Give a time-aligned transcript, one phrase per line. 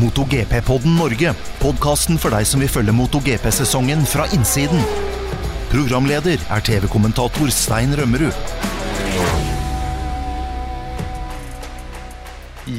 [0.00, 1.34] MotoGP-podden Norge.
[1.60, 4.80] Podkasten for deg som vil følge MotoGP-sesongen fra innsiden.
[5.68, 8.36] Programleder er TV-kommentator Stein Rømmerud.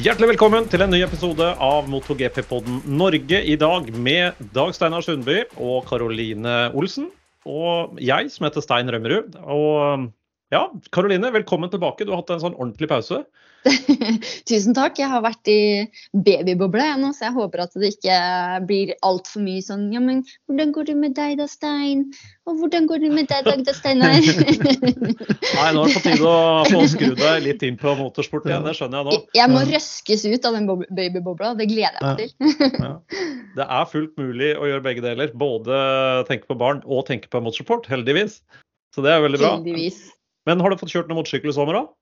[0.01, 5.43] Hjertelig velkommen til en ny episode av MotoGP-podden Norge i dag med Dag Steinar Sundby
[5.59, 7.11] og Karoline Olsen.
[7.45, 9.37] Og jeg som heter Stein Rømmerud.
[9.45, 10.09] Og
[10.51, 10.65] ja,
[10.95, 12.07] Karoline, velkommen tilbake.
[12.07, 13.21] Du har hatt en sånn ordentlig pause.
[14.49, 14.97] Tusen takk.
[14.99, 15.61] Jeg har vært i
[16.13, 18.17] babyboble nå, så jeg håper at det ikke
[18.69, 22.07] blir altfor mye sånn Ja, men hvordan går det med deg da, Stein?
[22.49, 24.17] Og hvordan går det med deg, da, da, Steinar?
[25.57, 28.65] Nei, nå er det på tide å få skrudd deg litt inn på motorsport igjen.
[28.65, 29.19] Det skjønner jeg nå.
[29.37, 31.53] Jeg må røskes ut av den babybobla.
[31.59, 32.33] Det gleder jeg meg til.
[32.81, 32.95] Ja.
[33.53, 35.31] Det er fullt mulig å gjøre begge deler.
[35.37, 35.77] Både
[36.29, 38.39] tenke på barn og tenke på motorsport, heldigvis.
[38.95, 39.55] Så det er veldig bra.
[39.59, 40.01] Heldigvis.
[40.49, 42.00] Men har du fått kjørt noen motorsykkel i sommer, da?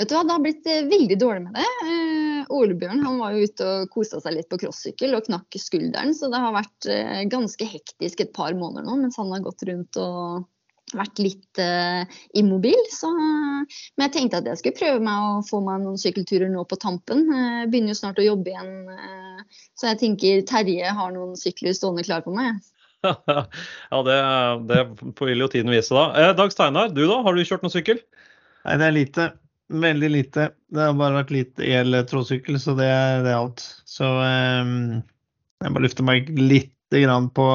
[0.00, 1.66] Vet du hva, Det har blitt eh, veldig dårlig med det.
[1.84, 6.14] Ålebjørn Olebjørn han var jo ute og kosa seg litt på crossykkel og knakk skulderen.
[6.16, 9.64] Så det har vært eh, ganske hektisk et par måneder nå mens han har gått
[9.68, 10.44] rundt og
[10.94, 12.04] vært litt uh,
[12.38, 12.76] immobil.
[12.92, 16.62] Så, men jeg tenkte at jeg skulle prøve meg å få meg noen sykkelturer nå
[16.70, 17.24] på tampen.
[17.32, 21.74] Jeg begynner jo snart å jobbe igjen, uh, så jeg tenker Terje har noen sykler
[21.74, 22.60] stående klar på meg.
[23.92, 24.18] ja, det,
[24.70, 24.82] det
[25.20, 26.06] vil jo tiden vise, da.
[26.20, 27.20] Eh, Dag Steinar, du da?
[27.24, 28.00] Har du kjørt noen sykkel?
[28.64, 29.26] Nei, det er lite.
[29.74, 30.50] Veldig lite.
[30.70, 32.90] Det har bare vært litt el-trådsykkel, så det,
[33.24, 33.64] det, er alt.
[33.88, 35.00] Så um,
[35.64, 37.46] jeg bare lufter meg litt grann på,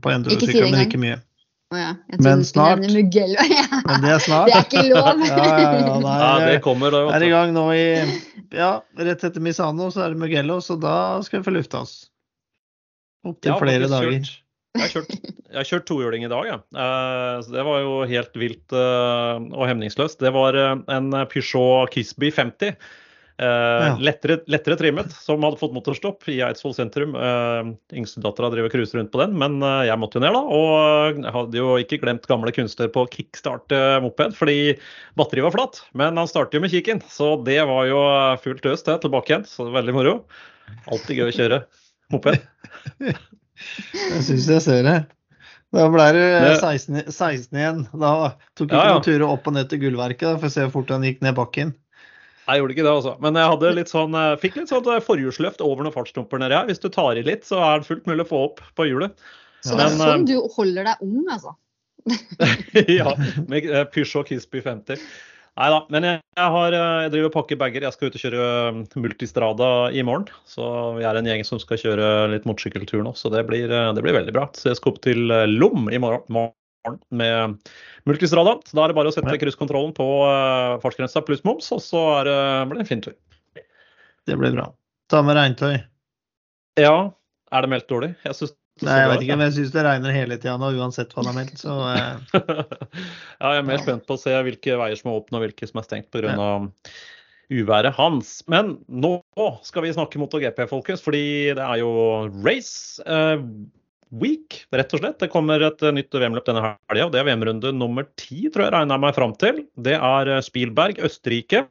[0.00, 1.18] på endurosykkel, men ikke mye.
[1.72, 1.94] Oh, ja.
[2.20, 2.80] Men snart.
[2.80, 4.48] men det er snart.
[4.48, 5.06] Det er ikke lov.
[5.24, 7.06] ja, ja, ja, nei, ja, det kommer da.
[7.16, 7.84] Er i gang nå i
[8.52, 11.94] Ja, rett etter Misano så er det Mugello, så da skal vi få lufta oss.
[13.24, 14.28] Opptil flere dager.
[14.72, 15.12] Jeg har kjørt,
[15.52, 16.56] jeg kjørt tohjuling i dag, ja.
[17.44, 20.22] Så det var jo helt vilt uh, og hemningsløst.
[20.24, 22.76] Det var uh, en Peugeot Kisby 50.
[23.42, 23.96] Ja.
[23.98, 27.16] Lettere, lettere, trimmet, som hadde fått motorstopp i Eidsvoll sentrum.
[27.90, 29.56] Yngstedattera driver og cruiser rundt på den, men
[29.88, 30.42] jeg måtte jo ned, da.
[30.54, 34.76] Og jeg hadde jo ikke glemt gamle kunster på kickstart moped, fordi
[35.18, 35.82] batteriet var flatt.
[35.98, 38.04] Men han starter jo med kikken, så det var jo
[38.44, 39.48] fullt øs det, tilbake igjen.
[39.48, 40.16] Så det var veldig moro.
[40.86, 41.62] Alltid gøy å kjøre
[42.14, 42.46] moped.
[43.94, 44.96] Jeg syns jeg ser det.
[45.72, 46.22] Da ble du
[46.60, 47.84] 16, 16, igjen.
[47.96, 48.12] Da
[48.58, 48.96] tok du ja, ja.
[48.96, 51.36] noen turer opp og ned til gullverket for å se hvor fort han gikk ned
[51.38, 51.72] bakken.
[52.42, 53.12] Jeg gjorde ikke det, altså.
[53.22, 56.66] Men jeg hadde litt sånn, fikk litt sånn forhjulsløft over noen fartsdumper nedi her.
[56.68, 59.14] Hvis du tar i litt, så er det fullt mulig å få opp på hjulet.
[59.62, 61.54] Så det er sånn du holder deg ung, altså?
[62.98, 63.14] ja.
[63.46, 65.00] Med Peugeot Kisby 50.
[65.60, 67.84] Nei da, men jeg, jeg, har, eh, jeg driver og pakker bager.
[67.84, 70.30] Jeg skal ut og kjøre um, Multistrada i morgen.
[70.48, 70.64] Så
[70.96, 74.04] vi er en gjeng som skal kjøre litt motorsykkeltur nå, så det blir, eh, det
[74.04, 74.46] blir, veldig bra.
[74.56, 76.24] Så jeg skal opp til eh, Lom i morgen
[77.12, 77.60] med
[78.08, 78.56] Multistrada.
[78.64, 80.06] Så da er det bare å sette krysskontrollen på
[80.82, 82.38] fartsgrensa pluss moms, og så er det,
[82.70, 83.18] blir det en fin tur.
[84.26, 84.70] Det blir bra.
[85.12, 85.76] Ta med regntøy.
[86.80, 86.96] Ja.
[87.52, 88.14] Er det meldt dårlig?
[88.24, 91.12] Jeg synes Nei, jeg vet ikke, men jeg syns det regner hele tida nå, uansett
[91.12, 91.60] hva han har meldt.
[91.60, 92.38] Så, eh.
[93.42, 95.68] ja, jeg er mer spent på å se hvilke veier som er åpne og hvilke
[95.68, 96.32] som er stengt pga.
[96.32, 96.48] Ja.
[97.52, 98.38] uværet hans.
[98.50, 99.12] Men nå
[99.66, 101.22] skal vi snakke MotoGP, folkens, fordi
[101.58, 101.92] det er jo
[102.46, 103.44] race eh,
[104.22, 105.20] week, rett og slett.
[105.20, 108.76] Det kommer et nytt VM-løp denne helga, og det er VM-runde nummer ti, tror jeg
[108.78, 109.66] regner meg fram til.
[109.76, 111.66] Det er eh, Spielberg, Østerrike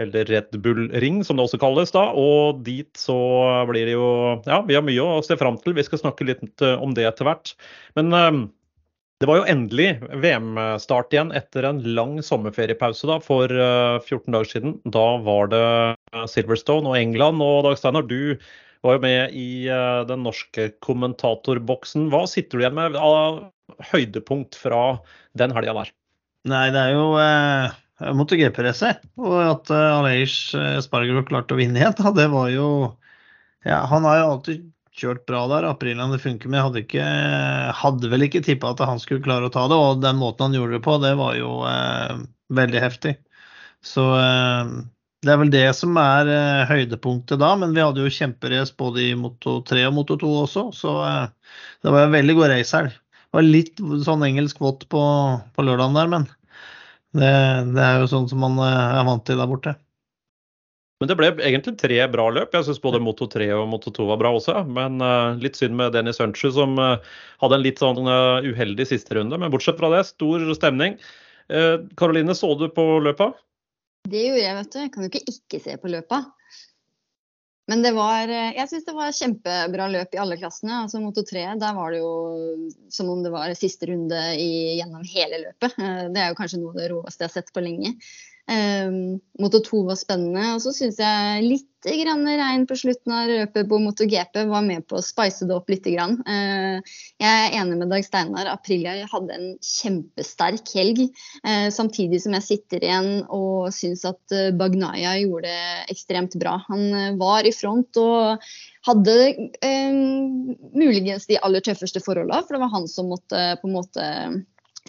[0.00, 1.92] eller Red Bull Ring, som det også kalles.
[1.92, 3.16] da, Og dit så
[3.68, 5.76] blir det jo Ja, vi har mye å se fram til.
[5.76, 7.54] Vi skal snakke litt eh, om det etter hvert.
[7.98, 8.42] Men um,
[9.20, 14.50] det var jo endelig VM-start igjen etter en lang sommerferiepause da, for uh, 14 dager
[14.50, 14.76] siden.
[14.96, 15.64] Da var det
[16.32, 17.44] Silverstone og England.
[17.44, 18.38] Og Dag Steinar, du
[18.82, 19.68] var jo med i
[20.08, 22.08] den norske kommentatorboksen.
[22.10, 23.44] Hva sitter du igjen med av
[23.92, 24.96] høydepunkt fra
[25.38, 25.92] den helga der?
[26.50, 27.78] Nei, det er jo uh
[28.18, 29.04] MotoGP-racet.
[29.20, 30.36] Og at uh, Aleix
[30.84, 32.68] Sparger klarte å vinne igjen, da, det var jo
[33.62, 35.66] ja, Han har jo alltid kjørt bra der.
[35.70, 36.62] Aprilene funker med.
[36.66, 37.04] Hadde, ikke,
[37.78, 39.78] hadde vel ikke tippa at han skulle klare å ta det.
[39.78, 43.14] Og den måten han gjorde det på, det var jo eh, veldig heftig.
[43.82, 44.74] Så eh,
[45.22, 47.52] det er vel det som er eh, høydepunktet da.
[47.58, 51.56] Men vi hadde jo kjemperace både i Moto 3 og Moto 2 også, så eh,
[51.82, 52.98] det var en veldig god racehelg.
[53.32, 55.02] Det var litt sånn engelsk vått på,
[55.56, 56.26] på lørdagen der, men
[57.12, 57.32] det,
[57.74, 59.74] det, er jo sånn som man eh, er vant til der borte.
[61.02, 62.52] Men det ble egentlig tre bra løp.
[62.54, 64.60] Jeg syns både Moto 3 og Moto 2 var bra også.
[64.70, 67.02] Men uh, litt synd med Dennis Huncher som uh,
[67.42, 69.34] hadde en litt sånn uh, uheldig siste runde.
[69.34, 70.94] Men bortsett fra det, stor stemning.
[71.98, 73.34] Karoline, så du på løpet?
[74.08, 74.78] Det gjorde jeg, vet du.
[74.78, 76.30] Jeg kan jo ikke ikke se på løpet.
[77.72, 80.82] Men det var, eh, jeg syns det var kjempebra løp i alle klassene.
[80.82, 82.10] altså Moto 3 der var det jo
[82.92, 85.78] som om det var siste runde i, gjennom hele løpet.
[85.80, 87.94] Eh, det er jo kanskje noe av det råeste jeg har sett på lenge.
[88.50, 90.42] Um, Moto 2 var spennende.
[90.56, 94.84] Og så syns jeg litt grann regn på slutten av løpet på MotoGP var med
[94.90, 95.86] på å spice det opp litt.
[95.86, 96.18] Grann.
[96.26, 96.78] Uh,
[97.22, 98.50] jeg er enig med Dag Steinar.
[98.50, 101.04] Aprilia hadde en kjempesterk helg.
[101.46, 106.58] Uh, samtidig som jeg sitter igjen og syns at uh, Bagnaya gjorde det ekstremt bra.
[106.68, 108.46] Han var i front og
[108.86, 109.14] hadde
[110.74, 114.06] muligens de aller tøffeste forholdene, for det var han som måtte på en måte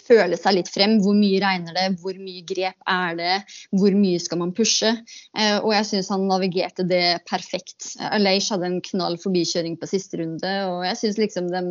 [0.01, 0.97] føle seg litt frem.
[1.03, 3.37] Hvor mye regner det, hvor mye grep er det,
[3.75, 4.93] hvor mye skal man pushe?
[5.37, 7.93] Eh, og jeg syns han navigerte det perfekt.
[8.09, 11.63] Aleish hadde en knall forbikjøring på siste runde, og jeg syns liksom de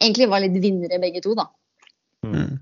[0.00, 1.48] egentlig var litt vinnere begge to, da.
[2.26, 2.58] Mm.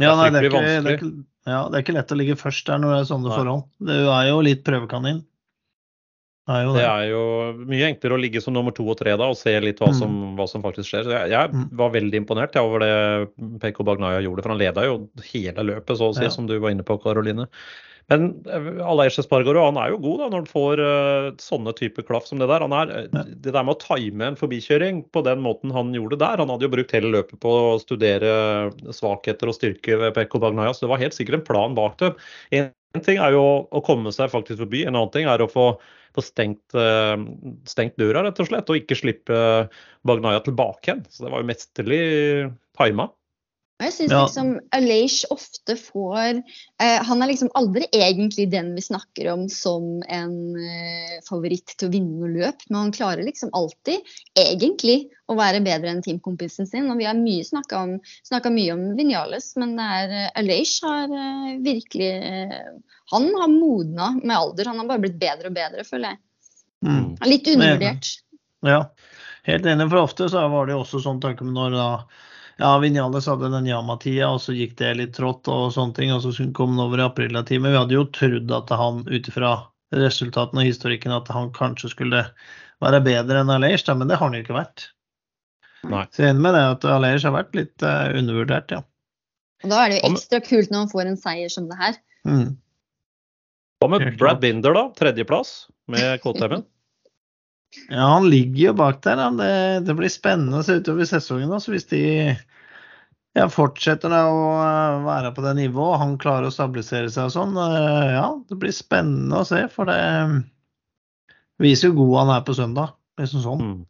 [0.00, 1.10] Ja, nei, det, er ikke, det, er ikke,
[1.46, 3.68] ja, det er ikke lett å ligge først der når det er sånne forhold.
[3.84, 5.20] Du er jo litt prøvekanin.
[6.42, 9.28] Det er, det er, jo mye enklere å ligge som nummer to og tre da
[9.30, 9.98] og se litt hva, mm.
[10.00, 10.32] som, mm.
[10.40, 11.06] hva som, faktisk skjer.
[11.14, 11.68] Jeg, jeg, mm.
[11.78, 12.96] var veldig imponert over det
[13.62, 14.98] Peko Bagnaya gjorde, for han leda jo
[15.28, 16.34] hele løpet, så å si, ja.
[16.34, 17.46] som du var inne på, Karoline.
[18.10, 22.06] Men eh, Aleish Espargaro han er jo god da, når han får uh, sånne typer
[22.08, 22.64] klaff som det der.
[22.66, 23.24] Han er, ja.
[23.30, 26.66] Det der med å time en forbikjøring på den måten han gjorde der Han hadde
[26.66, 28.34] jo brukt hele løpet på å studere
[28.90, 32.14] svakheter og styrke ved Peko Bagnaya, så det var helt sikkert en plan bak det.
[32.58, 35.50] En, en ting er jo å komme seg faktisk forbi, en annen ting er å
[35.50, 35.72] få
[36.12, 37.16] få stengt, eh,
[37.68, 39.38] stengt, døra, rett og slett, og ikke slippe
[40.04, 41.04] Bagnaya tilbake igjen.
[41.08, 42.02] Så det var jo mesterlig
[42.76, 43.08] tima.
[43.82, 44.20] Jeg syns ja.
[44.24, 50.02] liksom Aleish ofte får eh, Han er liksom aldri egentlig den vi snakker om som
[50.06, 54.98] en eh, favoritt til å vinne noe løp, men han klarer liksom alltid egentlig
[55.30, 56.90] å være bedre enn teamkompisen sin.
[56.92, 61.54] Og vi har mye snakka mye om Vinales, men det er eh, Aleish har eh,
[61.64, 62.74] virkelig eh,
[63.12, 64.70] Han har modna med alder.
[64.70, 66.22] Han har bare blitt bedre og bedre, føler jeg.
[66.82, 67.08] Mm.
[67.28, 68.12] Litt undervurdert.
[68.66, 68.82] Ja,
[69.48, 69.88] helt enig.
[69.90, 71.88] For ofte så var det jo også sånn tanke med når da
[72.60, 76.12] ja, Vinales hadde den Yama-tida, og så gikk det litt trått og sånne ting.
[76.14, 77.72] Og så kom han over i april-teamet.
[77.72, 79.54] Vi hadde jo trodd at han ut ifra
[79.92, 82.24] resultatene og historikken at han kanskje skulle
[82.82, 84.88] være bedre enn Aleish, men det har han jo ikke vært.
[85.90, 86.04] Nei.
[86.14, 88.82] Så jeg er enig med deg at Aleish har vært litt uh, undervurdert, ja.
[89.62, 91.98] Og Da er det jo ekstra kult når han får en seier som det her.
[92.26, 92.48] Mm.
[93.82, 94.84] Hva med Brad Binder, da?
[94.98, 95.52] Tredjeplass
[95.90, 96.66] med KTM-en?
[97.88, 99.22] Ja, han ligger jo bak der.
[99.38, 99.52] Det,
[99.86, 101.52] det, blir spennende å se utover sesongen.
[101.52, 102.02] også, hvis de
[103.36, 107.56] ja, fortsetter å eh, være på det nivået, han klarer å stabilisere seg og sånn.
[107.56, 110.00] Eh, ja, det blir spennende å se, for det
[111.62, 112.94] viser jo god han er på søndag.
[113.20, 113.64] Liksom sånn.
[113.64, 113.80] Mm.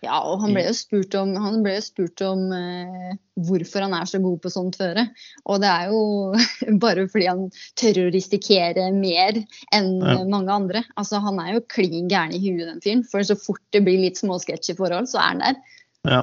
[0.00, 3.10] Ja, og han ble jo spurt om, ble jo spurt om eh,
[3.44, 5.04] hvorfor han er så god på sånt føre.
[5.44, 6.00] Og det er jo
[6.84, 7.42] bare fordi han
[7.80, 9.42] tør å risikere mer
[9.76, 10.16] enn ja.
[10.24, 10.82] mange andre.
[10.96, 13.04] Altså, Han er jo klin gæren i huet, den fyren.
[13.12, 15.60] For så fort det blir litt småsketsj i forhold, så er han der.
[16.08, 16.22] Ja,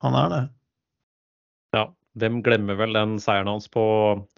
[0.00, 0.42] han er det.
[1.76, 1.84] Ja,
[2.16, 3.84] hvem glemmer vel den seieren hans på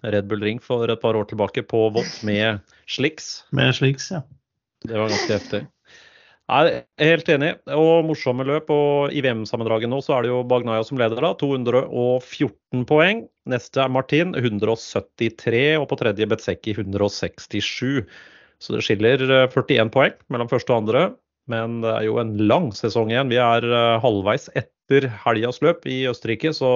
[0.03, 2.59] Red Bull Ring for et par år tilbake, på Vått med
[2.91, 3.45] sliks?
[3.55, 4.25] Med sliks, ja.
[4.83, 5.63] Det var ganske heftig.
[6.51, 7.53] Er helt enig.
[7.71, 8.71] Og morsomme løp.
[8.73, 11.33] Og i VM-sammendraget nå så er det jo Bagnaya som leder, da.
[11.39, 13.25] 214 poeng.
[13.49, 15.65] Neste er Martin, 173.
[15.79, 18.03] Og på tredje Betseki 167.
[18.63, 21.07] Så det skiller 41 eh, poeng mellom første og andre.
[21.51, 23.31] Men det er jo en lang sesong igjen.
[23.31, 26.69] Vi er eh, halvveis etter helgas løp i Østerrike, så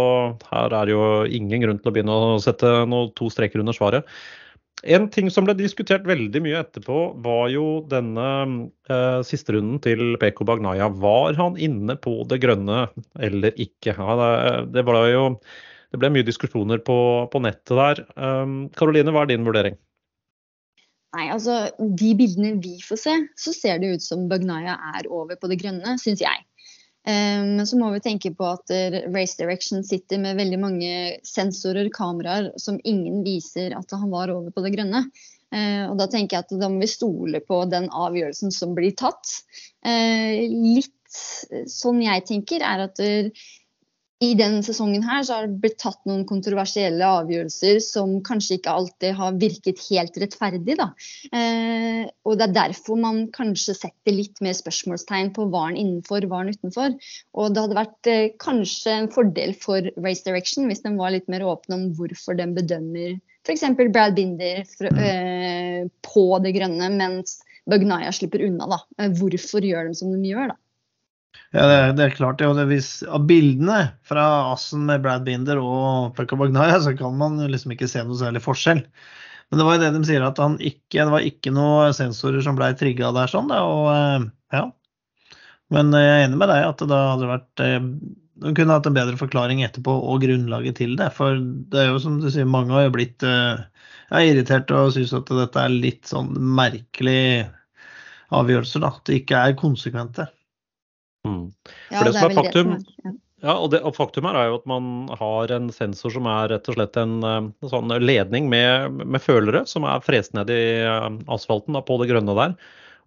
[0.49, 4.07] her er jo ingen grunn til å begynne å sette noe to streker under svaret.
[4.85, 8.27] En ting som ble diskutert veldig mye etterpå, var jo denne
[8.91, 10.91] eh, siste runden til Peko Bagnaya.
[11.01, 12.86] Var han inne på det grønne
[13.17, 13.96] eller ikke?
[13.98, 15.24] Ja, det, det, jo,
[15.89, 17.00] det, ble mye diskusjoner på,
[17.34, 18.03] på nettet der.
[18.77, 19.79] Karoline, um, hva er din vurdering?
[21.17, 25.39] Nei, altså De bildene vi får se, så ser det ut som Bagnaya er over
[25.39, 26.46] på det grønne, syns jeg.
[27.07, 28.71] Men ehm, så må vi tenke på at
[29.13, 30.91] Race Direction sitter med veldig mange
[31.23, 35.05] sensorer, kameraer, som ingen viser at han var over på det grønne.
[35.47, 38.91] Uh, og da tenker jeg at da må vi stole på den avgjørelsen som blir
[38.99, 39.37] tatt.
[39.87, 40.91] Litt
[41.71, 42.99] sånn jeg tenker, er at
[44.24, 48.74] i denne sesongen her så har det blitt tatt noen kontroversielle avgjørelser som kanskje ikke
[48.74, 50.77] alltid har virket helt rettferdig.
[50.79, 50.88] Da.
[51.29, 56.25] Eh, og det er derfor man kanskje setter litt mer spørsmålstegn på var han innenfor,
[56.31, 56.97] var han utenfor.
[57.38, 61.29] Og det hadde vært eh, kanskje en fordel for Race Direction hvis den var litt
[61.29, 63.63] mer åpne om hvorfor den bedømmer f.eks.
[63.93, 64.97] Brad Binder mm.
[65.00, 68.67] eh, på det grønne, mens Bagnaya slipper unna.
[68.74, 68.79] Da.
[69.00, 70.57] Eh, hvorfor gjør de som de gjør, da?
[71.56, 72.50] Ja, det, det, er klart det.
[72.50, 77.16] Og det vis, av bildene fra Assen med Brad Binder og Pekka Bagnaya, så kan
[77.20, 78.84] man liksom ikke se noe særlig forskjell.
[79.48, 82.44] Men det var jo det de sier, at han ikke, det var ikke noen sensorer
[82.44, 83.32] som ble trigga der.
[83.32, 84.27] sånn, og eh,
[84.58, 84.66] ja.
[85.72, 87.80] Men jeg er enig med deg at det da hadde vært eh,
[88.38, 91.10] de kunne hatt en bedre forklaring etterpå og grunnlaget til det.
[91.16, 91.39] For
[91.72, 95.32] det er jo som du sier, mange har jo blitt ja, irritert og syns at
[95.39, 97.48] dette er litt sånn merkelig
[98.36, 98.92] avgjørelser, da.
[98.94, 100.27] At det ikke er konsekvente.
[101.27, 101.46] Mm.
[101.91, 103.15] Ja, det, det som er er faktum, er- ja.
[103.46, 104.86] Ja, og, det, og faktum her er jo at man
[105.19, 109.62] har en sensor som er rett og slett en, en sånn ledning med, med følere
[109.69, 112.55] som er frest ned i eh, asfalten da, på det grønne der.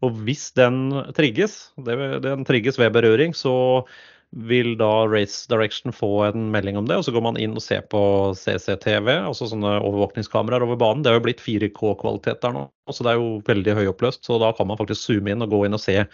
[0.07, 0.87] Og hvis den
[1.19, 3.83] trigges, det, den trigges ved berøring, så
[4.31, 7.01] vil da Race Direction få en melding om det.
[7.01, 8.01] Og så går man inn og ser på
[8.39, 11.03] CCTV, altså sånne overvåkningskameraer over banen.
[11.03, 14.23] Det er jo blitt 4K-kvalitet der nå, så det er jo veldig høyoppløst.
[14.31, 16.07] Så da kan man faktisk zoome inn og gå inn og se eh,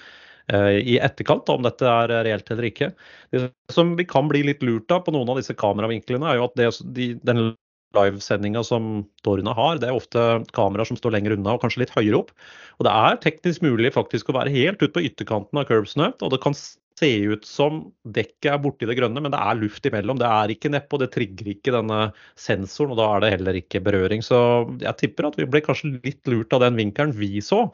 [0.54, 2.92] i etterkant om dette er reelt eller ikke.
[3.34, 6.44] Det som vi kan bli litt lurt av på noen av disse kameravinklene, er jo
[6.46, 7.48] at det, de, den
[7.96, 10.22] livesendinga som Dorna har, det er ofte
[10.56, 12.32] kameraer som står lenger unna og kanskje litt høyere opp.
[12.78, 16.34] Og det er teknisk mulig faktisk å være helt ute på ytterkanten av curbsene, og
[16.34, 16.56] det kan
[16.96, 20.16] se ut som dekket er borti det grønne, men det er luft imellom.
[20.20, 21.98] Det er ikke nedpå, det trigger ikke denne
[22.40, 24.24] sensoren, og da er det heller ikke berøring.
[24.24, 24.38] Så
[24.80, 27.66] jeg tipper at vi ble kanskje litt lurt av den vinkelen vi så.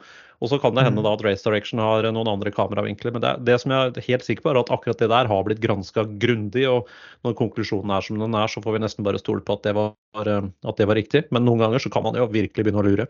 [0.43, 3.13] Og så kan det hende da at Race Direction har noen andre kameravinkler.
[3.15, 5.45] Men det, det som jeg er helt sikker på, er at akkurat det der har
[5.47, 6.65] blitt granska grundig.
[6.67, 6.89] Og
[7.23, 9.75] når konklusjonen er som den er, så får vi nesten bare stole på at det,
[9.77, 11.23] var, at det var riktig.
[11.31, 13.07] Men noen ganger så kan man jo virkelig begynne å lure.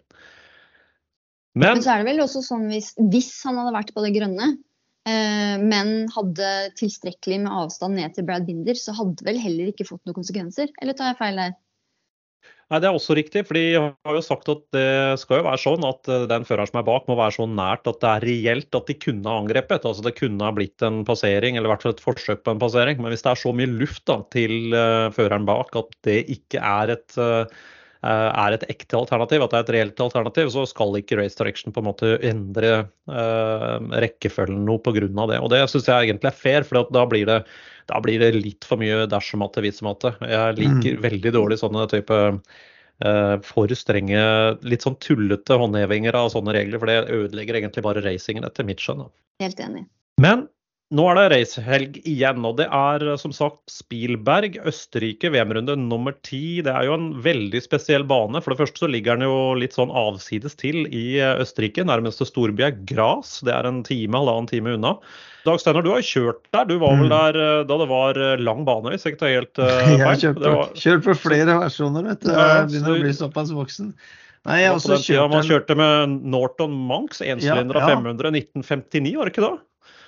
[1.58, 4.13] Men, Men så er det vel også sånn hvis, hvis han hadde vært på det
[4.15, 4.62] grønne, eh,
[5.05, 10.03] men hadde tilstrekkelig med avstand ned til Brad Binder, så hadde vel heller ikke fått
[10.07, 10.72] noen konsekvenser?
[10.81, 11.57] Eller tar jeg feil der?
[12.72, 13.43] Nei, Det er også riktig.
[13.45, 16.69] for De har jo sagt at det skal jo være sånn at eh, den føreren
[16.72, 19.43] som er bak, må være så nært at det er reelt at de kunne ha
[19.43, 19.86] angrepet.
[19.86, 22.63] Altså Det kunne ha blitt en passering, eller i hvert fall et forsøk på en
[22.63, 22.98] passering.
[22.98, 26.63] Men hvis det er så mye luft da, til uh, føreren bak at det ikke
[26.63, 27.19] er et
[28.03, 31.72] er et ekte alternativ, at det er et reelt alternativ, så skal ikke Race Direction
[31.74, 32.74] på en måte endre
[33.07, 35.07] uh, rekkefølgen noe pga.
[35.31, 35.39] det.
[35.39, 37.43] Og det syns jeg egentlig er fair, for da blir det
[37.91, 40.13] da blir det litt for mye dersom-matte, vits-matte.
[40.24, 41.01] Jeg liker mm.
[41.03, 42.19] veldig dårlig sånne type
[43.03, 44.24] uh, for strenge,
[44.63, 48.83] litt sånn tullete håndhevinger av sånne regler, for det ødelegger egentlig bare racingen, etter mitt
[48.83, 49.03] skjønn.
[49.43, 49.83] Helt enig.
[50.22, 50.48] Men
[50.94, 56.62] nå er det racehelg igjen, og det er som sagt Spielberg, Østerrike, VM-runde nummer ti.
[56.66, 58.42] Det er jo en veldig spesiell bane.
[58.44, 61.86] For det første så ligger den jo litt sånn avsides til i Østerrike.
[61.90, 63.40] Nærmeste storby er Gras.
[63.46, 64.96] Det er en time, halvannen time unna.
[65.44, 66.70] Dag Steinar, du har kjørt der.
[66.70, 69.98] Du var vel der da det var lang bane, hvis jeg ikke tar helt feil?
[69.98, 70.76] Jeg har kjørt på, var...
[70.86, 72.32] kjørt på flere versjoner, vet du.
[72.38, 73.94] Jeg begynner å bli såpass voksen.
[74.44, 78.02] Nei, jeg også kjørte Man kjørte med Norton Monks, ensylinder av Ja, ja.
[78.02, 79.54] 500, 1959, var det ikke da?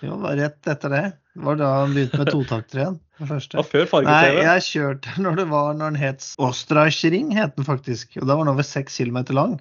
[0.05, 1.03] Jo, var rett etter det.
[1.35, 2.99] Det var da han begynte med totakter igjen.
[3.19, 4.37] Var før Nei, farge-TV.
[4.43, 8.17] jeg kjørte når det var når den het Ostrachring, het den faktisk.
[8.21, 9.57] Og da var den over seks kilometer lang.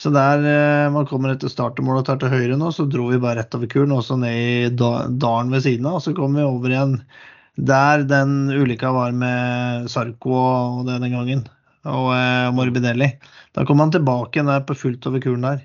[0.00, 3.20] Så der eh, man kommer etter startmålet og tar til høyre nå, så dro vi
[3.22, 6.00] bare rett over kuren og så ned i da- dalen ved siden av.
[6.00, 6.96] Og så kom vi over igjen
[7.54, 11.44] der den ulykka var med Sarko og det den gangen.
[11.86, 13.12] Og eh, Morbidelli.
[13.54, 15.62] Da kom han tilbake igjen der på fullt over kuren der.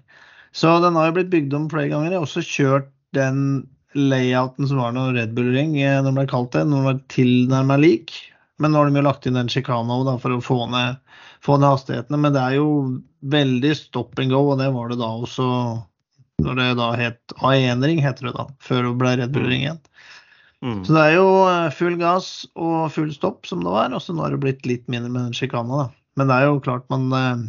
[0.54, 2.12] Så den har jo blitt bygd om flere ganger.
[2.14, 6.28] Jeg har også kjørt den layouten som var noe Red Bull-ring, eh, når det ble
[6.30, 6.66] kalt det.
[6.68, 8.16] Når den var tilnærma lik.
[8.60, 11.00] Men nå har de jo lagt inn den Chicano da, for å få ned,
[11.46, 12.20] få ned hastighetene.
[12.22, 12.72] Men det er jo
[13.34, 15.50] veldig stop and go, og det var det da også
[16.40, 18.48] når det da het A1-ring, heter det da.
[18.64, 19.82] Før det ble Red Bull-ring igjen.
[20.64, 20.82] Mm.
[20.84, 24.16] Så det er jo eh, full gass og full stopp som det var, og så
[24.16, 25.88] nå har det blitt litt mindre med den Chicana, da.
[26.20, 27.46] Men det er jo klart man eh,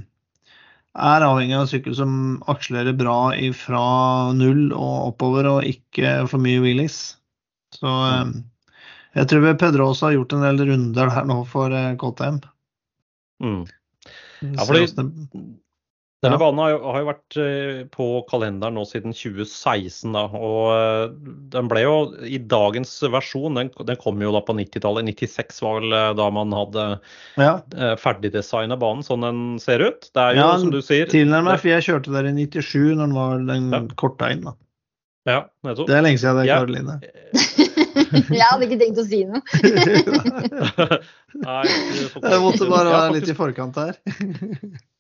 [0.99, 2.13] er avhengig av en sykkel som
[2.51, 3.83] akselerer bra fra
[4.37, 6.99] null og oppover, og ikke for mye wheelies.
[7.77, 8.33] Så eh,
[9.21, 12.41] jeg tror Pedrosa har gjort en del runder der nå for eh, KTM.
[13.45, 13.63] Mm.
[14.41, 14.87] Ja, fordi
[16.21, 16.39] Denne Ja.
[16.43, 20.13] banen har jo, har jo vært eh, på kalenderen nå siden 2016.
[20.13, 21.15] Da, og eh,
[21.55, 21.95] den ble jo
[22.29, 25.09] i dagens versjon, den, den kom jo da på 90-tallet.
[25.17, 26.85] 96 var vel eh, da man hadde
[27.41, 30.11] ja, eh, ferdigdesigna banen sånn den ser ut.
[30.13, 33.07] Det er jo Ja, som du sier tilnærmet, for jeg kjørte der i 97 når
[33.07, 33.81] den var den Ja.
[34.05, 34.45] korta inn.
[34.45, 34.53] da.
[35.29, 35.89] Ja, nettopp.
[35.89, 36.53] Det er lenge siden, det.
[36.53, 37.01] Karoline.
[37.01, 37.57] jeg
[38.51, 39.41] hadde ikke tenkt å si noe.
[41.41, 43.99] Nei, Jeg måtte bare være litt i forkant her.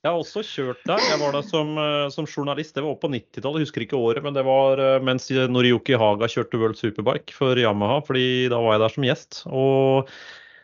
[0.01, 1.03] Jeg har også kjørt der.
[1.11, 2.73] Jeg var der som, eh, som journalist.
[2.77, 4.25] Det var oppe på 90-tallet, jeg husker ikke året.
[4.25, 8.01] Men det var eh, mens Noriyuki Haga kjørte World Superbike for Yamaha.
[8.07, 9.43] fordi da var jeg der som gjest.
[9.51, 10.15] Og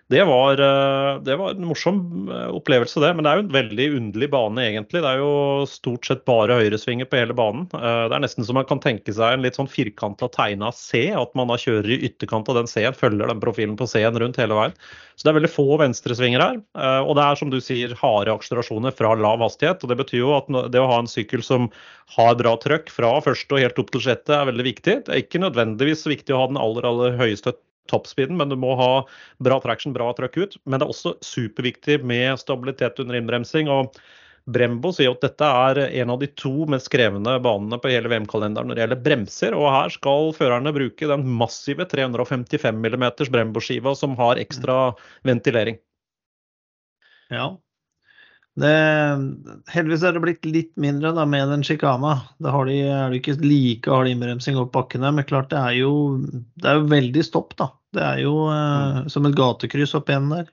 [0.08, 3.08] det var, eh, det var en morsom eh, opplevelse, det.
[3.16, 5.00] Men det er jo en veldig underlig bane, egentlig.
[5.02, 7.64] Det er jo stort sett bare høyresvinger på hele banen.
[7.74, 11.08] Eh, Det er nesten så man kan tenke seg en litt sånn firkanta tegna C.
[11.10, 14.38] At man da kjører i ytterkant av den C-en, følger den profilen på C-en rundt
[14.38, 14.78] hele veien.
[15.18, 16.62] Så det er veldig få venstresvinger her.
[17.08, 19.82] Og det er som du sier harde akselerasjoner fra lav hastighet.
[19.82, 21.70] og Det betyr jo at det å ha en sykkel som
[22.14, 24.98] har bra trøkk fra første og helt opp til sjette er veldig viktig.
[25.06, 27.56] Det er ikke nødvendigvis viktig å ha den aller aller høyeste
[27.90, 28.90] toppspeeden, men du må ha
[29.42, 30.60] bra traction, bra trøkk ut.
[30.64, 33.70] Men det er også superviktig med stabilitet under innbremsing.
[33.72, 33.96] og
[34.46, 38.70] Brembo sier at dette er en av de to mest krevende banene på hele VM-kalenderen
[38.70, 39.56] når det gjelder bremser.
[39.58, 44.94] Og her skal førerne bruke den massive 355 mm Brembo-skiva som har ekstra
[45.26, 45.80] ventilering.
[47.34, 47.56] Ja.
[48.56, 48.72] Det,
[49.68, 52.14] heldigvis er det blitt litt mindre da, med den sjikana.
[52.40, 55.10] Da har de, er det ikke like hard innbremsing opp bakkene.
[55.12, 55.90] Men klart det er jo,
[56.56, 57.68] det er jo veldig stopp, da.
[57.96, 59.10] Det er jo eh, mm.
[59.12, 60.48] som et gatekryss opp igjen der.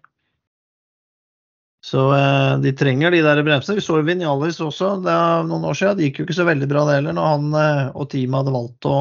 [1.84, 3.78] Så eh, de trenger de der bremsene.
[3.80, 6.00] Vi så jo Vinjalis også det er noen år siden.
[6.00, 8.56] Det gikk jo ikke så veldig bra det heller, når han eh, og teamet hadde
[8.56, 8.98] valgt å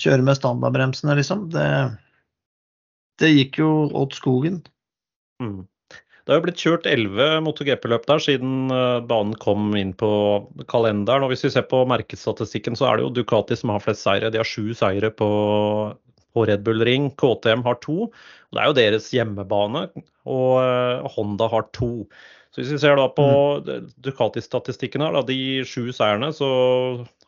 [0.00, 1.46] kjøre med standardbremsene, liksom.
[1.52, 1.68] Det,
[3.20, 3.70] det gikk jo
[4.00, 4.62] åt skogen.
[5.40, 5.62] Mm.
[6.22, 10.10] Det har jo blitt kjørt elleve MotoGP-løp der siden eh, banen kom inn på
[10.70, 11.26] kalenderen.
[11.26, 14.30] og Hvis vi ser på merkestatistikken, så er det jo Ducati som har flest seire.
[14.30, 15.30] De har sju seire på,
[16.34, 17.10] på Red Bull Ring.
[17.18, 18.06] KTM har to.
[18.54, 19.88] Det er jo deres hjemmebane,
[20.30, 22.06] og eh, Honda har to.
[22.52, 23.26] Så Hvis vi ser da på
[23.64, 23.90] mm.
[24.04, 26.50] Ducati-statistikken her, da, de sju seierne, så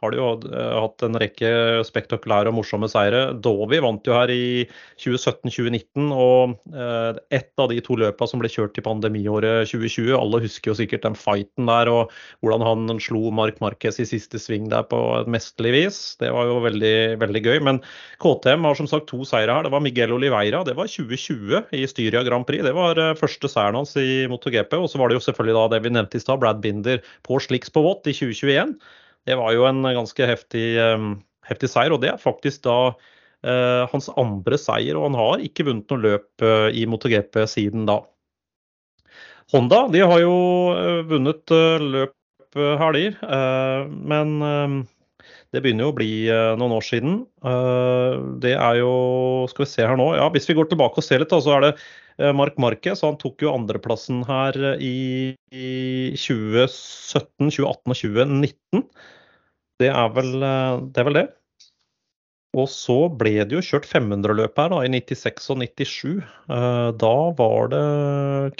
[0.04, 1.50] har de jo eh, hatt en rekke
[1.88, 3.26] spektakulære og morsomme seire.
[3.44, 4.64] Dovi vant jo her i
[5.02, 10.12] 2017-2019, og eh, ett av de to løpene som ble kjørt i pandemiåret 2020.
[10.18, 12.12] Alle husker jo sikkert den fighten der og
[12.44, 16.00] hvordan han slo Mark Marquez i siste sving der på et mesterlig vis.
[16.20, 17.58] Det var jo veldig, veldig gøy.
[17.66, 17.80] Men
[18.22, 19.66] KTM har som sagt to seire her.
[19.66, 22.64] Det var Miguel Oliveira, det var 2020 i Styria Grand Prix.
[22.66, 24.76] Det var eh, første seieren hans i MotoGP.
[24.80, 27.40] Og så var det jo selvfølgelig da det vi nevnte i stad, Brad Binder på
[27.42, 28.76] sliks på vått i 2021.
[29.24, 31.14] Det var jo en ganske heftig, um,
[31.48, 34.98] heftig seier, og det er faktisk da uh, hans andre seier.
[34.98, 38.02] Og han har ikke vunnet noe løp uh, i MotoGP siden da.
[39.52, 40.34] Honda de har jo
[40.76, 42.14] uh, vunnet løp
[42.54, 43.16] helger,
[43.90, 44.74] men um,
[45.50, 46.10] det begynner jo å bli
[46.54, 47.16] noen år siden.
[48.38, 48.92] Det er jo
[49.50, 50.06] Skal vi se her nå.
[50.14, 51.72] Ja, hvis vi går tilbake og ser litt, da, så er det
[52.38, 53.02] Mark Marquez.
[53.02, 55.70] Han tok jo andreplassen her i, i
[56.14, 58.84] 2017, 2018 og 2019.
[59.82, 61.00] Det er vel eh, det.
[61.02, 61.26] Er vel det.
[62.54, 66.22] Og så ble det jo kjørt 500-løp her da, i 96 og 97.
[66.22, 67.84] Eh, da var det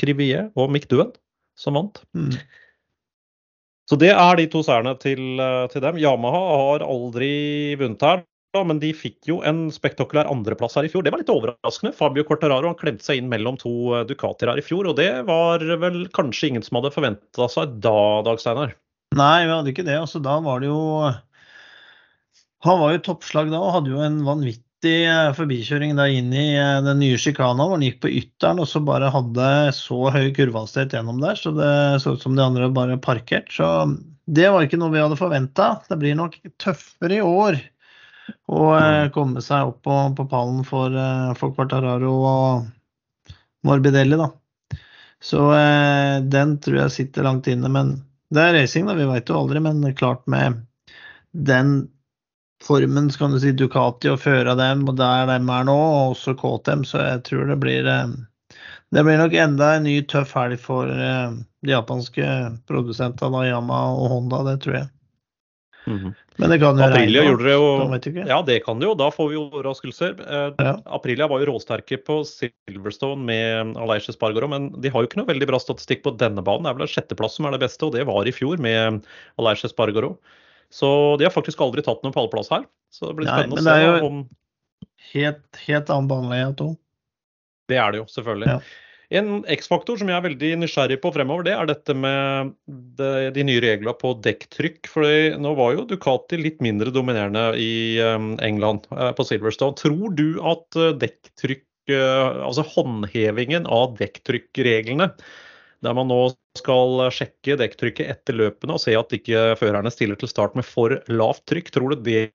[0.00, 1.14] Krivier og Mick Duen
[1.58, 2.02] som vant.
[2.16, 2.34] Mm.
[3.86, 6.00] Så det er de to seierne til, eh, til, dem.
[6.02, 7.32] Yamaha har aldri
[7.78, 8.24] vunnet her.
[8.62, 11.02] Men de fikk jo en spektakulær andreplass her i fjor.
[11.02, 11.94] Det var litt overraskende.
[11.96, 14.86] Fabio Cortararo han klemte seg inn mellom to Ducatier her i fjor.
[14.90, 18.76] Og det var vel kanskje ingen som hadde forventa seg da, Dag Steinar?
[19.14, 19.98] Nei, vi hadde ikke det.
[20.00, 20.82] Altså, da var det jo
[22.64, 26.46] Han var jo toppslag da og hadde jo en vanvittig eh, forbikjøring da inn i
[26.56, 30.30] eh, den nye sjikana hvor han gikk på ytteren og så bare hadde så høy
[30.36, 33.52] kurvehastighet gjennom der, så det så ut som de andre bare parkert.
[33.52, 33.68] Så
[34.24, 35.74] det var ikke noe vi hadde forventa.
[35.90, 37.60] Det blir nok tøffere i år
[38.48, 39.12] å eh, mm.
[39.16, 40.94] komme seg opp på, på pallen for,
[41.40, 42.66] for Quartararo og
[43.64, 44.30] Morbidelli, da.
[45.24, 45.40] Så
[46.28, 47.70] den tror jeg sitter langt inne.
[47.72, 47.94] Men
[48.28, 48.96] det er racing, da.
[48.98, 50.58] Vi veit jo aldri, men klart med
[51.32, 51.86] den
[52.64, 56.14] formen, så kan du si Ducati og føre dem, og der de er nå, og
[56.14, 58.14] også KTM, så jeg tror det blir eh,
[58.94, 62.26] det blir nok enda en ny tøff helg for eh, de japanske
[62.68, 64.90] produsentene Yama og Honda, det tror jeg.
[65.86, 66.14] Mm -hmm.
[66.36, 68.94] Men det kan jo Aprilia regne, gjorde det jo Ja, det kan det jo.
[68.94, 70.14] Da får vi overraskelser.
[70.18, 70.78] Eh, ja.
[70.86, 75.30] Aprilia var jo råsterke på Silverstone med Aleish Spargaro, men de har jo ikke noe
[75.30, 76.64] veldig bra statistikk på denne banen.
[76.64, 79.04] Det er vel sjetteplass som er det beste, og det var i fjor med
[79.38, 80.16] Aleish Spargaro.
[80.70, 82.64] Så de har faktisk aldri tatt noen pallplass her.
[82.90, 84.24] Så det blir spennende Nei, å se om
[85.12, 86.72] Helt, helt annen baneleie, to.
[87.70, 88.48] Det er det jo, selvfølgelig.
[88.48, 88.60] Ja.
[89.14, 92.54] En X-faktor som jeg er veldig nysgjerrig på fremover, det er dette med
[92.98, 94.90] de, de nye reglene på dekktrykk.
[94.90, 95.06] For
[95.38, 99.78] nå var jo Ducati litt mindre dominerende i um, England, uh, på Silverstone.
[99.78, 105.12] Tror du at uh, dekktrykk, uh, altså håndhevingen av dekktrykkreglene,
[105.84, 106.22] der man nå
[106.58, 110.96] skal sjekke dekktrykket etter løpene og se at ikke førerne stiller til start med for
[111.12, 112.30] lavt trykk, tror du det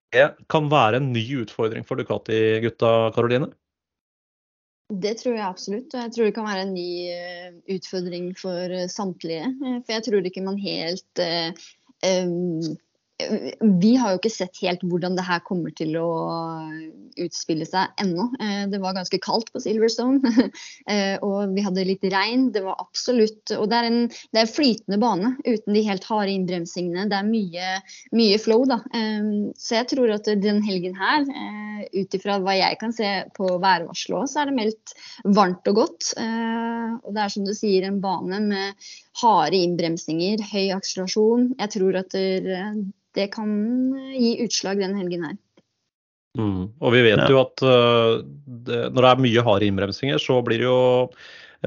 [0.52, 3.50] kan være en ny utfordring for Ducati-gutta, Karoline?
[4.90, 5.94] Det tror jeg absolutt.
[5.94, 9.46] Og jeg tror det kan være en ny eh, utfordring for eh, samtlige.
[9.46, 12.78] Eh, for jeg tror ikke man helt um,
[13.82, 16.10] vi har jo ikke sett helt hvordan det her kommer til å
[17.20, 18.30] utspille seg ennå.
[18.40, 20.32] Eh, det var ganske kaldt på Silverstone,
[20.94, 22.50] eh, og vi hadde litt regn.
[22.56, 26.32] Det var absolutt Og det er en det er flytende bane uten de helt harde
[26.32, 27.10] innbremsingene.
[27.12, 27.74] Det er mye,
[28.16, 28.80] mye flow, da.
[28.96, 31.28] Eh, så jeg tror at den helgen her,
[31.90, 34.96] ut ifra hva jeg kan se på værvarselet så er det meldt
[35.36, 36.10] varmt og godt.
[36.20, 41.52] Og det er som du sier, en bane med harde innbremsinger, høy akselerasjon.
[41.60, 42.64] Jeg tror at det
[43.18, 43.52] det kan
[44.14, 45.38] gi utslag den helgen her.
[46.38, 46.70] Mm.
[46.78, 47.28] Og vi vet Ja.
[47.32, 51.10] jo at uh, det, når det er mye harde innbremsinger, så blir det jo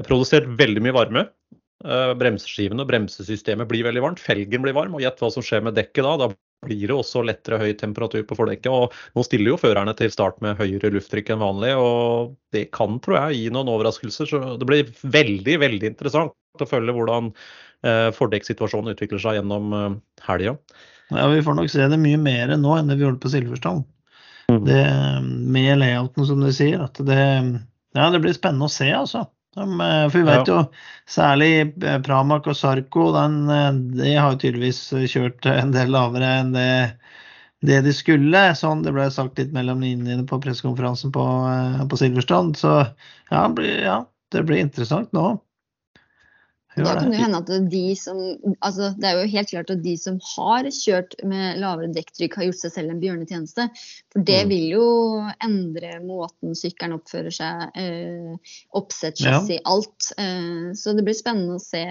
[0.07, 1.25] produsert veldig mye varme.
[1.83, 4.23] Uh, bremseskivene og bremsesystemet blir veldig varmt.
[4.23, 4.95] Felgen blir varm.
[4.95, 6.15] Og gjett hva som skjer med dekket da.
[6.21, 6.31] Da
[6.65, 8.71] blir det også lettere høy temperatur på fordekket.
[8.71, 12.97] Og nå stiller jo førerne til start med høyere lufttrykk enn vanlig, og det kan,
[13.03, 14.29] tror jeg, gi noen overraskelser.
[14.29, 19.89] Så det blir veldig, veldig interessant å følge hvordan eh, fordekksituasjonen utvikler seg gjennom eh,
[20.27, 20.57] helga.
[21.13, 23.85] Ja, vi får nok se det mye mer nå enn det vi gjorde på Silverstone.
[24.51, 24.63] Mm.
[24.67, 24.83] Det,
[25.53, 26.81] med layouten, som du sier.
[26.85, 27.21] At det,
[27.95, 29.27] ja, det blir spennende å se, altså.
[29.53, 29.65] De,
[30.09, 30.59] for vi vet jo
[31.09, 31.51] særlig
[32.05, 33.43] Pramak og Sarko, den,
[33.93, 36.69] de har jo tydeligvis kjørt en del lavere enn det,
[37.65, 38.43] det de skulle.
[38.57, 41.25] Sånn det ble sagt litt mellom linjene på pressekonferansen på,
[41.89, 42.57] på Silverstrand.
[42.59, 42.79] Så
[43.29, 43.97] ja, ja,
[44.33, 45.35] det blir interessant nå.
[46.75, 48.17] Da kan det hende at de som
[48.65, 52.47] altså Det er jo helt klart at de som har kjørt med lavere dekktrykk, har
[52.47, 53.67] gjort seg selv en bjørnetjeneste.
[54.11, 54.49] For det Mm.
[54.49, 54.87] vil jo
[55.45, 58.35] endre måten sykkelen oppfører seg, eh,
[58.73, 60.11] oppsett, chassis, alt.
[60.17, 61.83] Eh, så det blir spennende å se.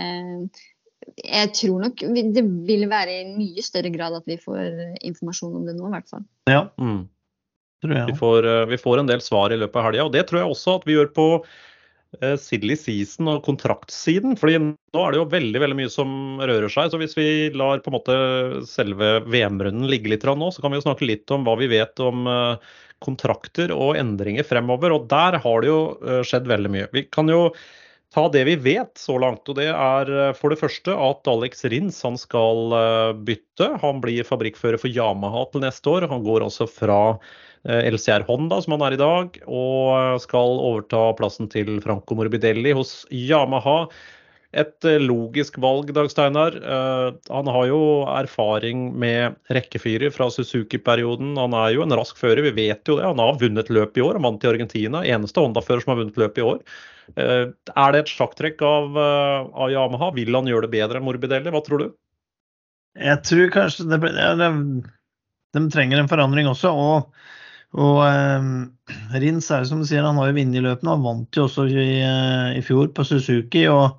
[1.19, 1.97] Jeg tror nok
[2.35, 5.95] det vil være i mye større grad at vi får informasjon om det nå, i
[5.97, 6.25] hvert fall.
[6.49, 7.09] Ja, Mm.
[7.83, 10.13] tror jeg Vi får, eh, vi får en del svar i løpet av helga, og
[10.13, 11.49] det tror jeg også at vi gjør på eh,
[12.39, 14.37] silly season og kontraktsiden.
[14.39, 16.91] fordi nå er det jo veldig veldig mye som rører seg.
[16.93, 18.17] så Hvis vi lar på en måte
[18.69, 22.03] selve VM-runden ligge litt nå, så kan vi jo snakke litt om hva vi vet
[22.05, 22.73] om eh,
[23.03, 24.93] kontrakter og endringer fremover.
[24.93, 26.91] og Der har det jo eh, skjedd veldig mye.
[26.93, 27.49] Vi kan jo
[28.13, 29.49] ta det vi vet så langt.
[29.49, 33.71] og Det er eh, for det første at Alex Rins han skal eh, bytte.
[33.83, 36.09] Han blir fabrikkfører for Yamaha til neste år.
[36.11, 37.01] Han går også fra
[37.65, 42.75] eh, LCR Honda, som han er i dag, og skal overta plassen til Franco Morbidelli
[42.77, 43.87] hos Yamaha.
[44.53, 46.57] Et eh, logisk valg, Dag Steinar.
[46.61, 47.81] Eh, Han har jo
[48.13, 51.35] erfaring med rekkefyrer fra Suzuki-perioden.
[51.41, 53.07] Han er jo en rask fører, vi vet jo det.
[53.09, 55.01] Han har vunnet løp i år, han vant i Argentina.
[55.09, 56.61] Eneste Honda-fører som har vunnet løp i år.
[57.17, 60.13] Eh, Er det et sjakktrekk av, av Yamaha?
[60.21, 61.53] Vil han gjøre det bedre enn Morbidelli?
[61.53, 61.91] Hva tror du?
[63.01, 64.03] Jeg tror kanskje det,
[64.37, 64.55] det,
[65.57, 66.77] De trenger en forandring også.
[66.77, 67.09] Og,
[67.81, 68.51] og eh,
[69.17, 70.93] Rins er som du sier, han har jo vunnet løpene.
[70.93, 72.03] Han vant jo også i,
[72.61, 73.65] i fjor på Suzuki.
[73.73, 73.97] og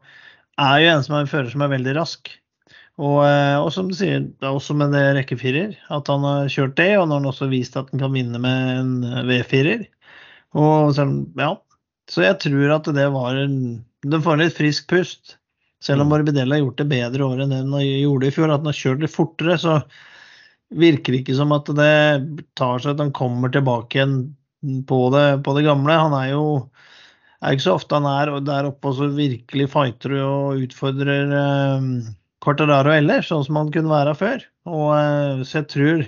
[0.62, 2.32] er jo en som er en fører som er veldig rask.
[3.02, 6.52] Og, eh, og som du sier, det er også med det rekkefirer, at han har
[6.54, 6.92] kjørt det.
[7.00, 8.94] Og nå har han også vist at han kan vinne med en
[9.30, 9.88] V4-er.
[10.60, 11.56] Og selv, ja,
[12.12, 13.58] så jeg tror at det var en
[14.04, 15.38] Den får litt frisk pust.
[15.84, 18.52] Selv om Morbidelli har gjort det bedre i år enn det han gjorde i fjor,
[18.52, 19.78] at han har kjørt litt fortere, så
[20.76, 21.94] virker det ikke som at det
[22.60, 24.18] tar seg at han kommer tilbake igjen
[24.90, 25.96] på det, på det gamle.
[26.04, 26.44] Han er jo
[27.44, 31.88] er ikke så ofte han er der oppe og så virkelig fighter og utfordrer eh,
[32.44, 34.44] Quartararo ellers, sånn som han kunne være før.
[34.68, 36.04] Og, eh, så jeg tror,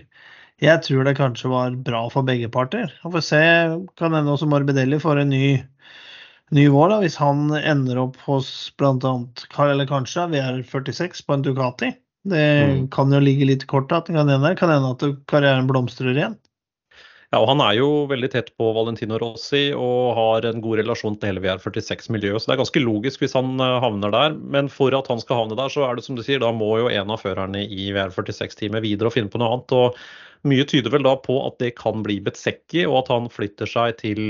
[0.63, 2.91] jeg tror det kanskje var bra for begge parter.
[3.03, 3.41] Og får se,
[3.99, 5.45] kan hende også Morbidelli får en ny
[6.53, 9.13] ny vår, da, hvis han ender opp hos bl.a.
[9.65, 11.93] eller kanskje VR46 på en Ducati.
[12.25, 12.87] Det Mm.
[12.89, 16.37] kan jo ligge litt kort at det kan hende, kan hende at karrieren blomstrer igjen.
[17.35, 21.17] Ja, og Han er jo veldig tett på Valentino Rossi og har en god relasjon
[21.19, 22.39] til hele VR46-miljøet.
[22.39, 24.37] Så det er ganske logisk hvis han eh, havner der.
[24.39, 26.69] Men for at han skal havne der, så er det som du sier, da må
[26.79, 29.75] jo en av førerne i VR46-teamet videre og finne på noe annet.
[29.75, 33.67] og Mye tyder vel da på at det kan bli Betsekki, og at han flytter
[33.67, 34.23] seg til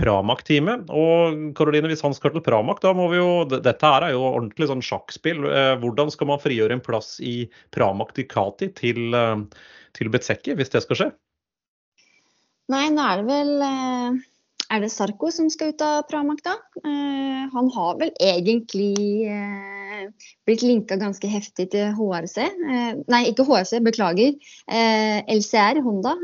[0.00, 0.90] Pramak-teamet.
[0.90, 4.26] Og Karoline, hvis han skal til Pramak, da må vi jo Dette her er jo
[4.26, 5.46] ordentlig sånn sjakkspill.
[5.46, 10.74] Eh, Hvordan skal man frigjøre en plass i Pramak Ducati til, eh, til Betsekki, hvis
[10.74, 11.12] det skal skje?
[12.70, 14.18] Nei, nå er det vel eh,
[14.70, 16.54] Er det Sarko som skal ut av Pramak, da?
[16.84, 20.04] Eh, han har vel egentlig eh,
[20.46, 22.38] blitt linka ganske heftig til HRC.
[23.10, 24.36] Nei, ikke HRC, beklager.
[24.70, 26.14] LCR, Honda.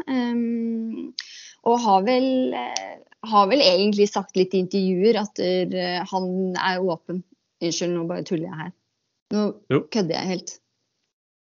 [1.66, 2.54] Og har vel,
[3.26, 5.42] har vel egentlig sagt litt i intervjuer at
[6.12, 6.30] han
[6.62, 7.24] er åpen.
[7.60, 8.72] Unnskyld, nå bare tuller jeg her.
[9.34, 10.56] Nå kødder jeg helt.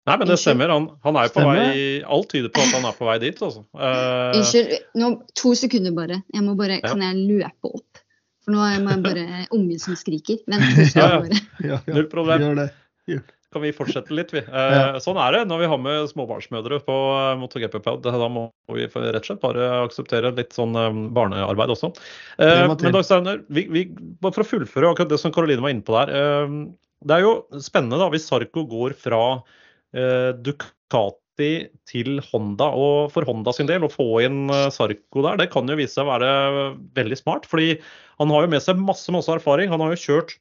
[0.07, 0.71] Nei, men det stemmer.
[0.71, 1.57] Han, han er jo på Stemmer.
[1.59, 3.63] vei Alt tyder på at han er på vei dit, altså.
[3.75, 6.21] Uh, Unnskyld, nå, to sekunder bare.
[6.33, 6.77] Jeg må bare.
[6.79, 6.93] Ja.
[6.93, 8.03] Kan jeg løpe opp?
[8.45, 9.25] For nå er jeg bare
[9.57, 10.39] ungen som skriker.
[10.47, 10.85] Vent to Ja, ja.
[10.93, 11.81] sekunder bare.
[11.97, 12.45] Null problem.
[12.45, 12.69] Gjør det.
[13.51, 14.45] kan vi fortsette litt, vi.
[14.47, 14.87] Uh, Ja.
[15.03, 18.07] Sånn er det når vi har med småbarnsmødre på eh, MotoGP-pod.
[18.07, 21.91] Da må vi rett og slett bare akseptere litt sånn um, barnearbeid også.
[22.39, 23.85] Eh, men Dag Steiner, vi, vi,
[24.23, 26.15] bare for å fullføre akkurat det som Karoline var inne på der.
[27.07, 29.21] det er jo spennende da hvis Sarko går fra
[29.93, 32.69] Ducati til Honda.
[32.73, 35.95] Og for Honda sin del, å få inn eh, Sarko der, det kan jo vise
[35.95, 36.33] seg å være
[36.97, 37.47] veldig smart.
[37.49, 37.77] Fordi
[38.17, 39.71] han har jo med seg masse, masse erfaring.
[39.73, 40.37] Han har jo kjørt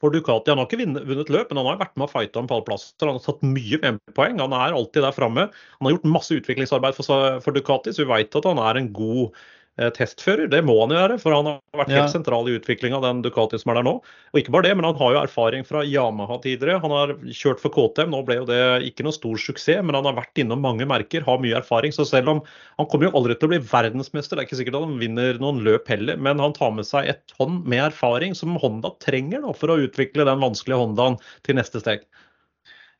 [0.00, 0.52] for Ducati.
[0.52, 2.96] Han har ikke vunnet løp, men han har vært med og fighta om pallplasser.
[3.06, 4.40] Han har tatt mye VM-poeng.
[4.42, 5.48] Han er alltid der framme.
[5.78, 8.90] Han har gjort masse utviklingsarbeid for, for Ducati, så vi vet at han er en
[8.96, 10.48] god Eh, testfører.
[10.48, 12.12] Det må han jo være, for han har vært helt ja.
[12.12, 13.92] sentral i utviklinga av den Ducati som er der nå.
[14.32, 16.80] Og ikke bare det, men han har jo erfaring fra Yamaha tidligere.
[16.80, 20.08] Han har kjørt for KTM, nå ble jo det ikke noe stor suksess, men han
[20.08, 21.92] har vært innom mange merker, har mye erfaring.
[21.92, 22.42] Så selv om
[22.80, 25.40] han kommer jo aldri til å bli verdensmester, det er ikke sikkert at han vinner
[25.42, 29.44] noen løp heller, men han tar med seg et tonn med erfaring som Honda trenger
[29.44, 32.06] nå for å utvikle den vanskelige Hondaen til neste steg.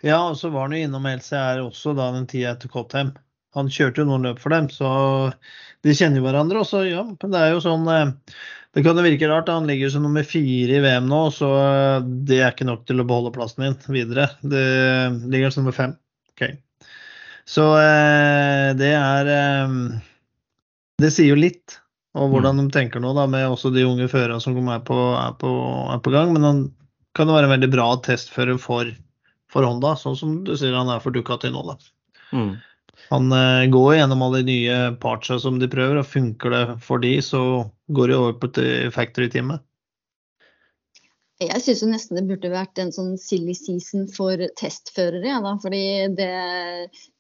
[0.05, 3.15] Ja, og så var han jo innom LCR også da den tida etter KTM.
[3.55, 4.91] Han kjørte jo noen løp for dem, så
[5.87, 6.61] de kjenner jo hverandre.
[6.65, 8.11] Også, ja, men det er jo sånn eh,
[8.77, 9.53] Det kan jo virke rart.
[9.53, 13.01] Han ligger som nummer fire i VM nå, så eh, det er ikke nok til
[13.01, 14.29] å beholde plassen din videre.
[14.43, 14.67] Det
[15.33, 15.97] ligger som nummer fem.
[16.35, 16.59] Okay.
[17.47, 19.33] Så eh, det er
[21.01, 21.79] Det sier jo litt
[22.17, 25.35] om hvordan de tenker nå, da, med også de unge førerne som er på, er,
[25.41, 25.51] på,
[25.93, 26.33] er på, gang.
[26.33, 26.63] Men han
[27.17, 28.89] kan jo være en veldig bra testfører for,
[29.53, 31.65] for Honda, sånn som du sier han er for Ducati nå.
[31.69, 31.77] da.
[32.33, 32.55] Mm.
[33.11, 37.03] Han eh, går gjennom alle de nye partsa som de prøver, og funker det for
[37.03, 37.41] de, så
[37.95, 38.53] går de over på
[38.95, 39.63] factory-teamet.
[41.37, 45.29] Jeg syns nesten det burde vært en sånn silly season for testførere.
[45.29, 45.83] Ja, fordi
[46.17, 46.31] det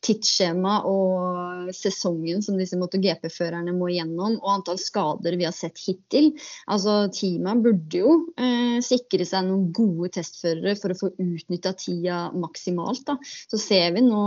[0.06, 6.32] tidsskjema og sesongen som disse MotoGP-førerne må gjennom, og antall skader vi har sett hittil.
[6.70, 12.20] Altså, Teamet burde jo eh, sikre seg noen gode testførere for å få utnytta tida
[12.36, 13.04] maksimalt.
[13.08, 13.18] Da.
[13.50, 14.22] Så ser vi nå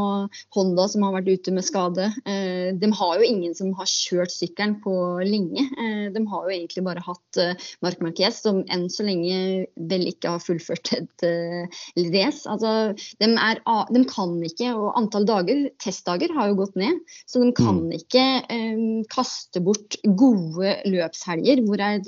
[0.56, 2.10] Honda som har vært ute med skade.
[2.26, 4.94] Eh, de har jo ingen som har kjørt sykkelen på
[5.26, 5.66] lenge.
[5.80, 10.08] Eh, de har jo egentlig bare hatt eh, Mark Marquez, som enn så lenge vel
[10.10, 11.80] ikke har fullført et uh,
[12.14, 12.44] race.
[12.50, 13.62] Altså, de, er,
[13.94, 17.00] de kan ikke, og antall dager testdager har jo gått ned.
[17.30, 17.94] Så de kan mm.
[18.00, 22.02] ikke um, kaste bort gode løpshelger, hvor er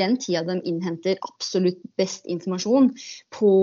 [0.00, 2.90] den tida de innhenter absolutt best informasjon
[3.34, 3.54] på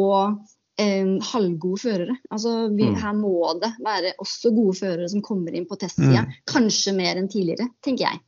[0.81, 2.17] um, halvgode førere.
[2.31, 2.97] Altså, vi, mm.
[3.03, 6.25] Her må det være også gode førere som kommer inn på testsida.
[6.27, 6.35] Mm.
[6.49, 8.25] Kanskje mer enn tidligere, tenker jeg.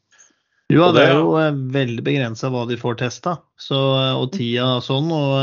[0.71, 3.35] Jo, det er jo eh, veldig begrensa hva de får testa,
[3.69, 5.11] og tida og sånn.
[5.13, 5.33] Og,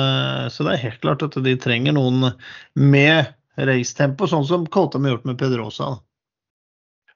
[0.50, 2.32] så det er helt klart at de trenger noen
[2.74, 3.30] med
[3.68, 5.96] racetempo, sånn som Koltam har gjort med Pedrosa.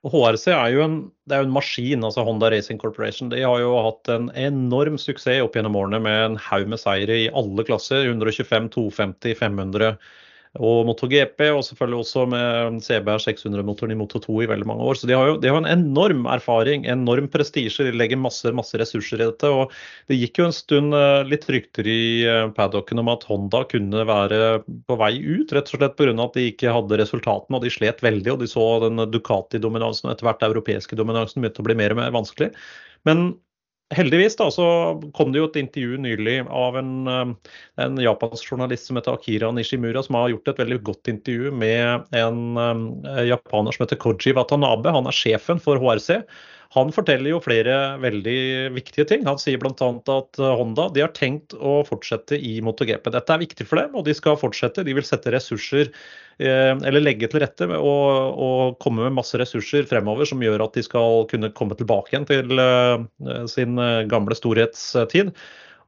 [0.05, 0.97] Og HRC er jo en,
[1.33, 3.31] er jo en maskin, altså Honda Racing Corporation.
[3.33, 7.17] De har jo hatt en enorm suksess opp gjennom årene med en haug med seire
[7.23, 8.05] i alle klasser.
[8.11, 9.95] 125, 250, 500
[10.63, 14.99] og MotoGP, og selvfølgelig også med CBR 600-motoren i Moto2 i veldig mange år.
[15.01, 17.89] Så de har jo de har en enorm erfaring, enorm prestisje.
[17.89, 19.51] De legger masse, masse ressurser i dette.
[19.51, 19.75] og
[20.11, 24.07] Det gikk jo en stund eh, litt rykter i eh, paddocken om at Honda kunne
[24.07, 24.41] være
[24.87, 26.15] på vei ut, rett og slett pga.
[26.15, 27.59] at de ikke hadde resultatene.
[27.59, 31.65] og De slet veldig, og de så den Ducati-dominansen og etter hvert europeiske dominansen begynte
[31.65, 32.55] å bli mer og mer vanskelig.
[33.05, 33.35] Men
[33.95, 34.67] Heldigvis da, så
[35.17, 37.53] kom det jo et intervju nylig av en, eh,
[37.85, 42.09] en japansk journalist som heter Akira Nishimura, som har gjort et veldig godt intervju med
[42.17, 44.93] en uh, japaner som heter Koji Watanabe.
[44.95, 46.23] Han er sjefen for HRC.
[46.75, 48.39] Han forteller jo flere veldig
[48.75, 49.23] viktige ting.
[49.29, 49.73] Han sier bl.a.
[49.95, 53.13] at eh, Honda de har tenkt å fortsette i MotoGP.
[53.15, 54.83] Dette er viktig for dem, og de skal fortsette.
[54.87, 55.93] De vil sette ressurser,
[56.43, 60.75] eh, eller legge til rette og, og komme med masse ressurser fremover som gjør at
[60.75, 63.79] de skal kunne komme tilbake igjen til eh, sin
[64.11, 65.31] gamle storhetstid.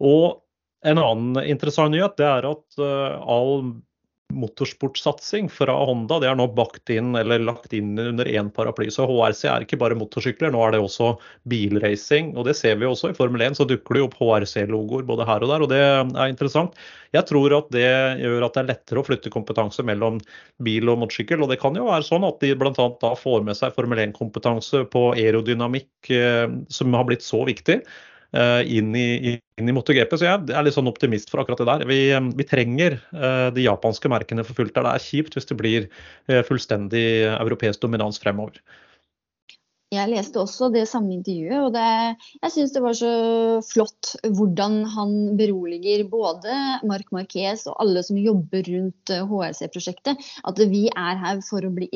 [0.07, 0.39] Og
[0.87, 3.73] en annen interessant nyhet det er at all
[4.35, 6.19] motorsportsatsing fra Honda.
[6.21, 8.89] Det er nå bakt inn eller lagt inn under én paraply.
[8.93, 11.13] Så HRC er ikke bare motorsykler, nå er det også
[11.51, 12.33] bilracing.
[12.37, 15.47] Og det ser vi også i Formel 1, så dukker det opp HRC-logoer både her
[15.47, 15.67] og der.
[15.67, 16.75] Og det er interessant.
[17.15, 17.87] Jeg tror at det
[18.23, 20.19] gjør at det er lettere å flytte kompetanse mellom
[20.67, 21.45] bil og motorsykkel.
[21.45, 22.75] Og det kan jo være sånn at de bl.a.
[22.75, 27.81] da får med seg Formel 1-kompetanse på aerodynamikk, eh, som har blitt så viktig.
[28.37, 30.17] Eh, inn i, inn i MotoGP.
[30.19, 31.85] Så jeg er litt sånn optimist for akkurat det der.
[31.89, 34.75] Vi, eh, vi trenger uh, de japanske merkene for fullt.
[34.77, 34.85] der.
[34.85, 35.87] Det er kjipt hvis det blir
[36.49, 38.59] fullstendig europeisk dominans fremover.
[39.95, 41.83] Jeg leste også det samme intervjuet, og det,
[42.43, 43.11] jeg syns det var så
[43.63, 46.57] flott hvordan han beroliger både
[46.91, 50.27] Mark Marquez og alle som jobber rundt HRC-prosjektet.
[50.43, 51.87] At vi er her for å bli,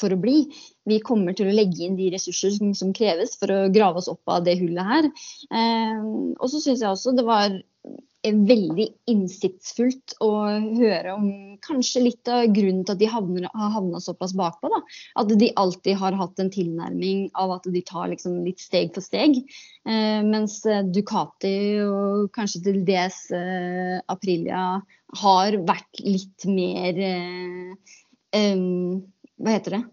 [0.00, 0.46] for å bli.
[0.88, 4.08] Vi kommer til å legge inn de ressurser som, som kreves for å grave oss
[4.08, 5.12] opp av det hullet her.
[5.52, 6.04] Eh,
[6.40, 7.60] og så syns jeg også det var
[8.34, 10.30] veldig innsiktsfullt å
[10.78, 11.28] høre om
[11.64, 14.70] kanskje litt av grunnen til at de havner, har havna såpass bakpå.
[14.72, 14.80] Da.
[15.22, 19.04] At de alltid har hatt en tilnærming av at de tar liksom litt steg for
[19.04, 19.38] steg.
[19.86, 20.60] Eh, mens
[20.92, 24.64] Ducati og kanskje til dels eh, Aprilia
[25.22, 27.94] har vært litt mer eh,
[29.36, 29.84] hva heter det?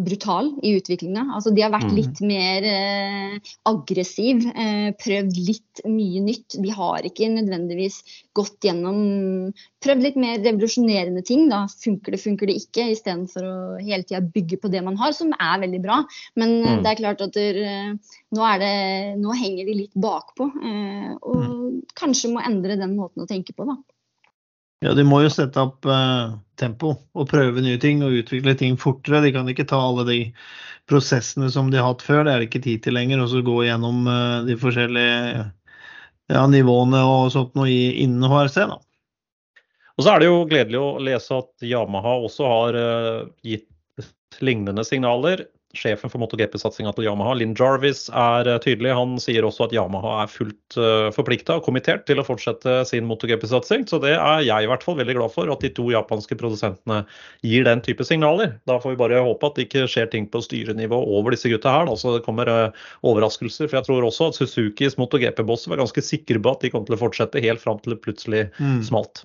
[0.00, 1.22] Brutal i utviklinga.
[1.36, 1.94] Altså, de har vært Mhm.
[1.94, 6.56] litt mer eh, aggressiv, eh, prøvd litt mye nytt.
[6.60, 8.02] De har ikke nødvendigvis
[8.34, 9.52] gått gjennom
[9.84, 11.48] Prøvd litt mer revolusjonerende ting.
[11.50, 15.12] Da funker det, funker det ikke, istedenfor å hele tida bygge på det man har,
[15.12, 16.02] som er veldig bra.
[16.34, 16.82] Men Mm.
[16.82, 17.92] det er klart at der, eh,
[18.32, 23.22] nå, er det, nå henger de litt bakpå, eh, og kanskje må endre den måten
[23.22, 23.76] å tenke på, da.
[24.84, 28.76] Ja, de må jo sette opp eh, tempo og prøve nye ting og utvikle ting
[28.80, 29.22] fortere.
[29.24, 30.18] De kan ikke ta alle de
[30.90, 33.22] prosessene som de har hatt før, det er det ikke tid til lenger.
[33.24, 35.46] Og så gå gjennom eh, de forskjellige
[36.34, 38.66] ja, nivåene og sånt noe innen HRC.
[38.74, 38.76] da.
[39.94, 43.70] Og så er det jo gledelig å lese at Yamaha også har eh, gitt
[44.44, 45.46] lignende signaler.
[45.78, 48.92] Sjefen for MotoGP-satsinga til Yamaha, Linn Jarvis, er eh, tydelig.
[48.96, 53.08] Han sier også at Yamaha er fullt uh, forplikta og kommittert til å fortsette sin
[53.10, 53.86] MotoGP-satsing.
[53.90, 57.02] Så det er jeg i hvert fall veldig glad for, at de to japanske produsentene
[57.46, 58.56] gir den type signaler.
[58.70, 61.74] Da får vi bare håpe at det ikke skjer ting på styrenivå over disse gutta
[61.74, 61.92] her.
[62.00, 63.68] Så det kommer uh, overraskelser.
[63.68, 66.98] For jeg tror også at Suzukis MotoGP-boss var ganske sikre på at de kom til
[66.98, 68.46] å fortsette helt fram til det plutselig
[68.86, 69.24] smalt.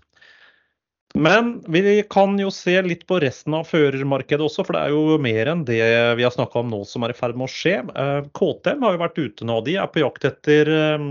[1.13, 5.15] Men vi kan jo se litt på resten av førermarkedet også, for det er jo
[5.21, 5.81] mer enn det
[6.19, 7.79] vi har snakka om nå som er i ferd med å skje.
[7.81, 9.57] Eh, KTM har jo vært ute nå.
[9.65, 11.07] De er på jakt etter eh,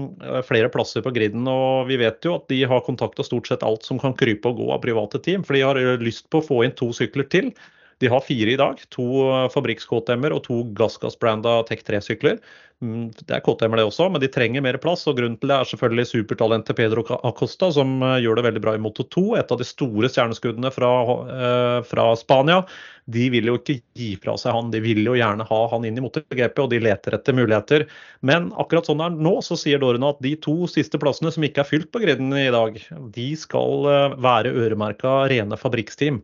[0.47, 1.49] flere plasser på griden.
[1.51, 4.63] Og vi vet jo at de har kontakta stort sett alt som kan krype og
[4.63, 5.43] gå av private team.
[5.43, 7.51] For de har eh, lyst på å få inn to sykler til.
[7.99, 8.81] De har fire i dag.
[8.95, 9.07] To
[9.55, 12.39] fabrikks-KTM-er og to gassgass-branda Tech 3-sykler.
[12.79, 15.03] Mm, Det er KTM-er det også, men de trenger mer plass.
[15.11, 18.75] og Grunnen til det er selvfølgelig supertalentet Pedro Acosta, som eh, gjør det veldig bra
[18.77, 19.25] i Moto 2.
[19.41, 20.93] Et av de store stjerneskuddene fra,
[21.27, 22.61] eh, fra Spania.
[23.11, 25.99] De vil jo ikke gi fra seg han, de vil jo gjerne ha han inn
[25.99, 27.89] i MotoGP, og de leter etter muligheter.
[28.23, 31.65] Men akkurat sånn det nå, så sier Dorena at de to siste plassene som ikke
[31.65, 32.79] er fylt på griden i dag,
[33.11, 36.23] de skal eh, være øremerka rene fabrikksteam.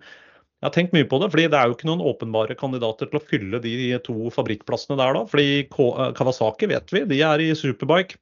[0.64, 3.18] Jeg har tenkt mye på det, fordi det er jo ikke noen åpenbare kandidater til
[3.18, 3.72] å fylle de
[4.07, 5.24] to fabrikkplassene der da.
[5.29, 8.16] Fordi eh, Kawasaki vet vi, de er i superbike.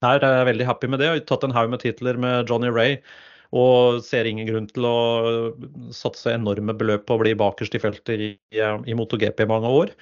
[0.00, 1.10] Her Er jeg veldig happy med det.
[1.10, 2.96] Jeg Har tatt en haug med titler med Johnny Ray.
[3.52, 4.96] Og ser ingen grunn til å
[5.92, 9.92] satse enorme beløp på å bli bakerst i feltet i, i MotoGP i mange år.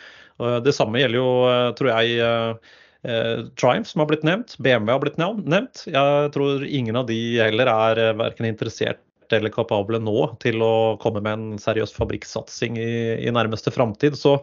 [0.62, 2.78] Det samme gjelder jo, eh, tror jeg, eh,
[3.10, 4.54] eh, Triumph, som har blitt nevnt.
[4.62, 5.84] BMW har blitt nevnt.
[5.90, 10.96] Jeg tror ingen av de heller er eh, verken interessert eller kapable nå til å
[11.02, 12.90] komme med en seriøs fabrikksatsing i,
[13.24, 14.18] i nærmeste framtid.
[14.20, 14.38] Så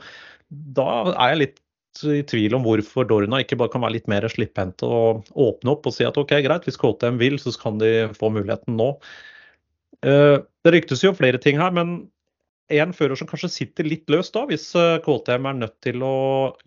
[0.49, 1.59] da er jeg litt
[2.07, 5.89] i tvil om hvorfor Dorna ikke bare kan være litt mer slipphendt og åpne opp
[5.89, 8.93] og si at OK, greit, hvis KTM vil, så kan de få muligheten nå.
[10.07, 12.07] Eh, Det ryktes jo flere ting her, men
[12.71, 16.15] en fører som kanskje sitter litt løst da, hvis eh, KTM er nødt til å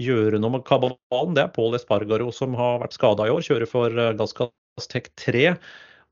[0.03, 3.71] gjøre noe med kabalen, det er Paul Espargaro som har vært skada i år, kjører
[3.71, 5.55] for eh, Gassgass Tech 3.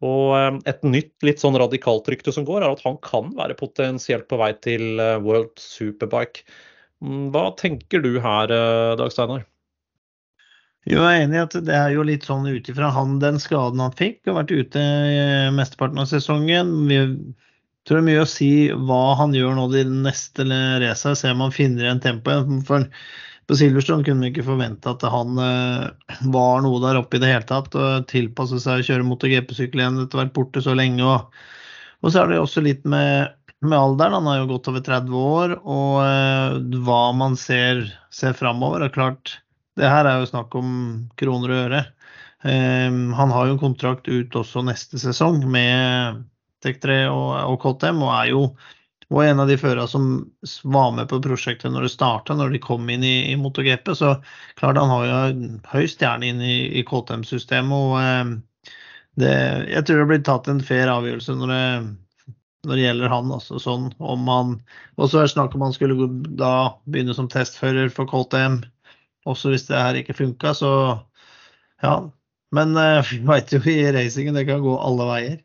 [0.03, 3.57] Og eh, et nytt litt sånn radikalt rykte som går, er at han kan være
[3.59, 6.47] potensielt på vei til eh, World Superbike.
[7.03, 9.47] Mm, Hva tenker du her, eh, Dag Steinar?
[10.89, 13.79] Jeg er enig i at det er jo litt sånn ut ifra han den skaden
[13.79, 14.81] han fikk, og vært ute
[15.55, 16.73] mesteparten av sesongen.
[16.91, 16.99] Vi
[17.87, 18.53] tror det er mye å si
[18.89, 22.51] hva han gjør nå de neste racene, se om han finner igjen tempoet.
[22.69, 22.87] For
[23.51, 27.33] på Silverstone kunne vi ikke forvente at han eh, var noe der oppe i det
[27.33, 27.75] hele tatt.
[27.75, 31.03] og Tilpasse seg å kjøre MotoGP-sykkel igjen etter å ha vært borte så lenge.
[31.03, 31.43] Og,
[32.03, 34.21] og så er det også litt med, med alderen.
[34.21, 38.87] Han har jo gått over 30 år, og eh, hva man ser, ser framover.
[38.87, 39.41] er klart
[39.81, 40.71] det her er jo snakk om
[41.19, 41.85] kroner og øre.
[42.43, 46.25] Um, han har jo en kontrakt ut også neste sesong med
[46.65, 48.45] Tech3 og, og KTM, og er jo
[49.13, 50.05] og en av de førerne som
[50.73, 53.91] var med på prosjektet når det starta, når de kom inn i, i MotoGP.
[53.99, 54.15] Så
[54.57, 57.77] klart han har jo høy stjerne inn i, i KTM-systemet.
[57.77, 58.73] og eh,
[59.21, 59.35] det,
[59.69, 61.67] Jeg tror det blir tatt en fair avgjørelse når det,
[62.65, 63.35] når det gjelder han.
[63.37, 64.57] Altså, sånn, om han,
[64.97, 66.09] og så er det snakk om han skulle
[66.41, 66.55] da
[66.89, 68.63] begynne som testfører for KTM
[69.29, 70.73] også hvis det her ikke funka, så
[71.83, 71.95] ja.
[72.53, 75.41] Men eh, vi veit jo i racingen det kan gå alle veier.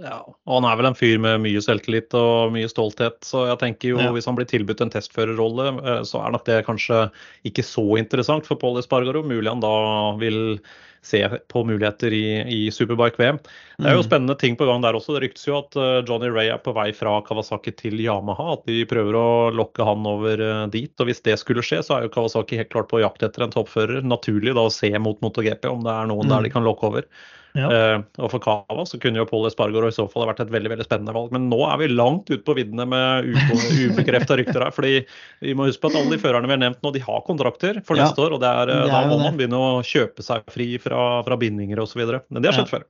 [0.00, 3.58] Ja, og han er vel en fyr med mye selvtillit og mye stolthet, så jeg
[3.60, 4.10] tenker jo Ja.
[4.12, 7.10] hvis han blir tilbudt en testførerrolle, eh, så er nok det kanskje
[7.44, 9.22] ikke så interessant for Paul Espargaro.
[9.22, 10.58] Mulig han da vil
[11.04, 11.18] se
[11.50, 13.38] på muligheter i, i Superbike-VM.
[13.42, 14.08] Det er jo Mm.
[14.08, 15.12] spennende ting på gang der også.
[15.18, 18.52] Det ryktes jo at eh, Johnny Ray er på vei fra Kawasaki til Yamaha.
[18.54, 20.92] At de prøver å lokke han over eh, dit.
[21.00, 23.50] Og hvis det skulle skje, så er jo Kawasaki helt klart på jakt etter en
[23.50, 24.00] toppfører.
[24.02, 26.28] Naturlig da å se mot MotoGP om det er noen Mm.
[26.30, 27.02] der de kan lokke over.
[27.52, 27.68] Ja.
[27.68, 30.52] Eh, og for Cava så kunne jo Paul Espargaro i så fall ha vært et
[30.54, 31.34] veldig veldig spennende valg.
[31.34, 33.28] Men nå er vi langt ute på viddene med
[33.90, 34.72] ubekrefta rykter her.
[34.72, 34.94] fordi
[35.44, 37.82] vi må huske på at alle de førerne vi har nevnt nå, de har kontrakter
[37.84, 38.38] for Ja, neste år.
[38.38, 41.04] Og det er, eh, det er da må man begynne å kjøpe seg fri fra,
[41.26, 42.00] fra bindinger osv.
[42.30, 42.78] Men det har skjedd Ja.
[42.78, 42.88] før.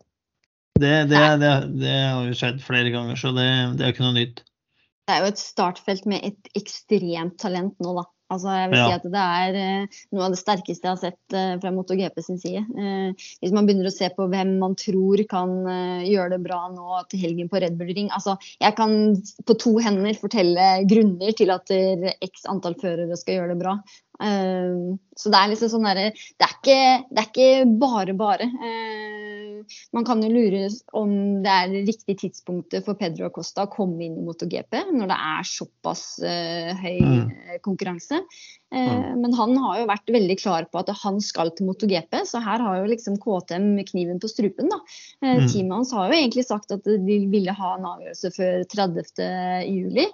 [0.82, 1.50] Det, det, det,
[1.82, 4.40] det har jo skjedd flere ganger, så det, det er ikke noe nytt.
[5.06, 8.06] Det er jo et startfelt med et ekstremt talent nå, da.
[8.32, 8.86] Altså, jeg vil Ja.
[8.86, 12.22] si at det er eh, noe av det sterkeste jeg har sett eh, fra MotoGP
[12.24, 12.62] sin side.
[12.64, 15.52] Eh, hvis man begynner å se på hvem man tror kan
[16.06, 18.94] gjøre det bra nå til helgen på Red Bull Ring altså, Jeg kan
[19.46, 23.76] på to hender fortelle grunner til at x antall førere skal gjøre det bra.
[24.20, 28.42] Eh, så det er liksom sånn derre det, er ikke- det er ikke bare bare.
[28.42, 33.70] Eh, man kan jo lure om det er det riktige tidspunktet for Pedro Acosta å
[33.70, 37.60] komme inn i MotoGP når det er såpass eh, høy Mm.
[37.62, 38.20] konkurranse.
[38.72, 42.42] Eh, Men han har jo vært veldig klar på at han skal til MotoGP, så
[42.42, 44.68] her har jo liksom KTM kniven på strupen.
[44.68, 44.78] da.
[45.22, 45.48] Mm.
[45.48, 50.08] Teamet hans har jo egentlig sagt at de ville ha en avgjørelse før 30.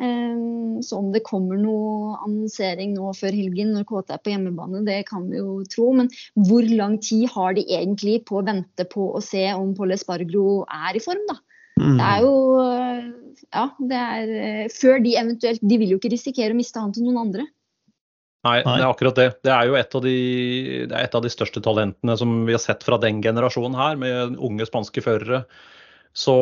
[0.00, 0.06] juli.
[0.06, 4.84] Eh, Så om det kommer noe annonsering nå før helgen når KT er på hjemmebane,
[4.84, 5.92] det kan vi jo tro.
[5.92, 9.92] Men hvor lang tid har de egentlig på å vente på å se om Pål
[9.94, 11.38] Espargro er i form, da?
[11.80, 11.98] Mm.
[11.98, 12.34] Det er jo
[13.52, 16.92] Ja, det er eh, Før de eventuelt De vil jo ikke risikere å miste han
[16.94, 17.46] til noen andre.
[18.44, 18.76] Nei, Nei.
[18.76, 19.28] det er akkurat det.
[19.42, 20.16] Det er jo et av, de,
[20.86, 23.96] det er et av de største talentene som vi har sett fra den generasjonen her,
[23.96, 25.46] med unge spanske førere.
[26.12, 26.36] Så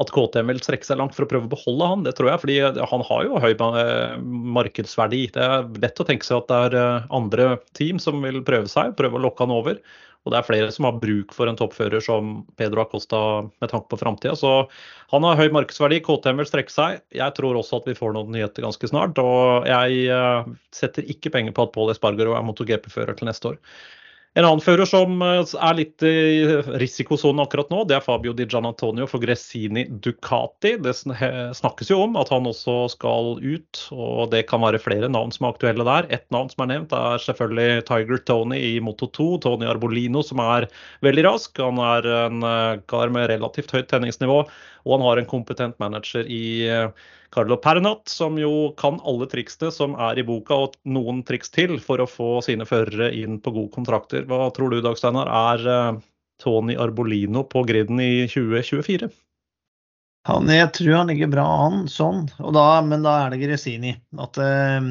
[0.00, 2.42] at KTM vil strekke seg langt for å prøve å beholde han, det tror jeg.
[2.42, 2.58] fordi
[2.92, 4.18] han har jo høy eh,
[4.58, 5.22] markedsverdi.
[5.34, 8.70] Det er lett å tenke seg at det er eh, andre team som vil prøve
[8.70, 9.80] seg, prøve å lokke han over.
[10.26, 13.18] Og det er flere som har bruk for en toppfører som Pedro Acosta
[13.48, 14.34] med tanke på framtida.
[14.36, 14.50] Så
[15.12, 16.98] han har høy markedsverdi, KTM vil strekke seg.
[17.16, 19.20] Jeg tror også at vi får noen nyheter ganske snart.
[19.22, 23.62] Og jeg eh, setter ikke penger på at Paul Espargaro er MotoGP-fører til neste år.
[24.38, 26.46] En annen fører som eh, er litt i
[26.78, 30.76] risikosonen akkurat nå, det er Fabio Di Gianantonio for Gressini Ducati.
[30.78, 35.34] Det snakkes jo om at han også skal ut, og det kan være flere navn
[35.34, 36.06] som er aktuelle der.
[36.14, 39.28] Et navn som er nevnt, er selvfølgelig Tiger Tony i Moto 2.
[39.42, 40.68] Tony Arbolino, som er
[41.02, 41.58] veldig rask.
[41.58, 44.44] Han er en eh, kar med relativt høyt tenningsnivå,
[44.86, 49.72] og han har en kompetent manager i eh, Carlo Pernat, som jo kan alle triksene
[49.74, 53.52] som er i boka, og noen triks til for å få sine førere inn på
[53.52, 54.24] gode kontrakter.
[54.28, 55.98] Hva tror du, Dag Steinar, er eh,
[56.42, 59.10] Tony Arbolino på griden i 2024?
[60.28, 63.94] Han, jeg tror han ligger bra an sånn, da, men da er det Gresini.
[64.20, 64.88] At eh,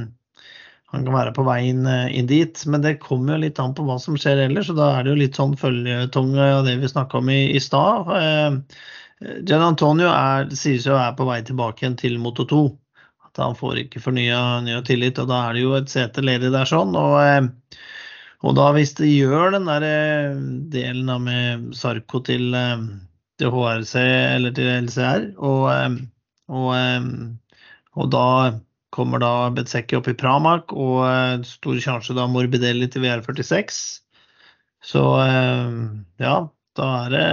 [0.93, 2.63] han kan være på vei inn, eh, inn dit.
[2.69, 5.13] Men det kommer jo litt an på hva som skjer ellers, og da er det
[5.13, 8.13] jo litt sånn føljetong av det vi snakka om i, i stad.
[8.17, 8.79] Eh,
[9.19, 12.61] Gian Antonio er, sies jo er på vei tilbake igjen til Moto 2.
[13.27, 16.69] At han får ikke fornya tillit, og da er det jo et sete ledig der
[16.69, 16.93] sånn.
[16.97, 17.49] og eh,
[18.45, 20.35] og da hvis de gjør den der eh,
[20.69, 22.83] delen av med Sarko til, eh,
[23.41, 25.97] til HRC eller til LCR, og,
[26.53, 27.07] og,
[27.97, 28.27] og da
[28.93, 33.81] kommer da Betsecki opp i Pramak, og stor sjanse da Morbidelli til VR46.
[34.85, 35.03] Så
[36.21, 36.37] ja,
[36.77, 37.25] da er det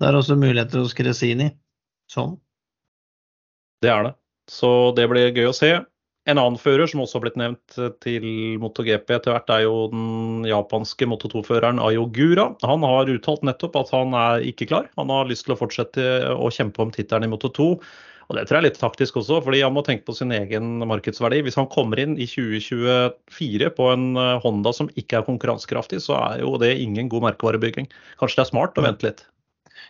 [0.00, 1.50] det er også muligheter hos Kresini.
[2.12, 2.36] Sånn.
[3.82, 4.14] Det er det.
[4.50, 5.72] Så det blir gøy å se.
[6.26, 8.26] En annen fører som også har blitt nevnt eh, til
[8.62, 12.48] MotoGP etter hvert, er jo den japanske Moto 2-føreren Ayo Gura.
[12.66, 14.90] Han har uttalt nettopp at han er ikke klar.
[14.98, 17.68] Han har lyst til å fortsette å kjempe om tittelen i Moto 2.
[18.26, 20.80] Og det tror jeg er litt taktisk også, fordi han må tenke på sin egen
[20.90, 21.44] markedsverdi.
[21.46, 26.18] Hvis han kommer inn i 2024 på en eh, Honda som ikke er konkurransekraftig, så
[26.24, 27.86] er jo det ingen god merkevarebygging.
[28.18, 29.22] Kanskje det er smart å vente litt.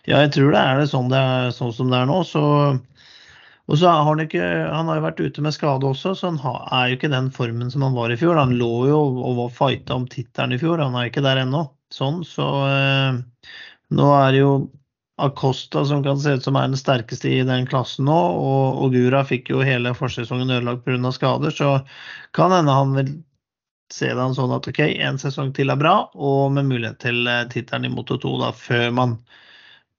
[0.07, 2.21] Ja, jeg tror det er det sånn, det er, sånn som det er nå.
[2.27, 2.41] Så,
[3.67, 6.39] og så har han ikke Han har jo vært ute med skade også, så han
[6.39, 8.39] har, er jo ikke den formen som han var i fjor.
[8.39, 11.65] Han lå jo og var fighta om tittelen i fjor, han er ikke der ennå.
[11.93, 13.19] Sånn, så eh,
[13.95, 14.53] nå er det jo
[15.17, 18.17] Acosta som kan se ut som er den sterkeste i den klassen nå,
[18.77, 21.11] og Gura fikk jo hele forsesongen ødelagt pga.
[21.11, 21.71] skader, så
[22.37, 23.09] kan hende han vil
[23.93, 27.47] se det sånn at OK, en sesong til er bra, og med mulighet til eh,
[27.49, 29.17] tittelen i Moto 2 da, før man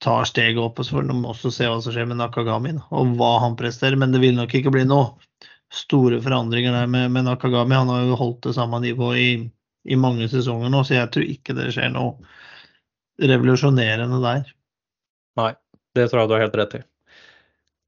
[0.04, 0.78] tar steget opp.
[0.78, 3.98] Og så får de også se hva som skjer med Nakagami, og hva han presterer.
[4.00, 5.14] Men det vil nok ikke bli noe
[5.74, 7.76] store forandringer der med, med Nakagami.
[7.76, 9.32] Han har jo holdt det samme nivået i,
[9.92, 12.16] i mange sesonger nå, så jeg tror ikke det skjer noe
[13.18, 14.54] revolusjonerende der.
[15.38, 15.52] Nei,
[15.98, 16.82] det tror jeg du har helt rett i.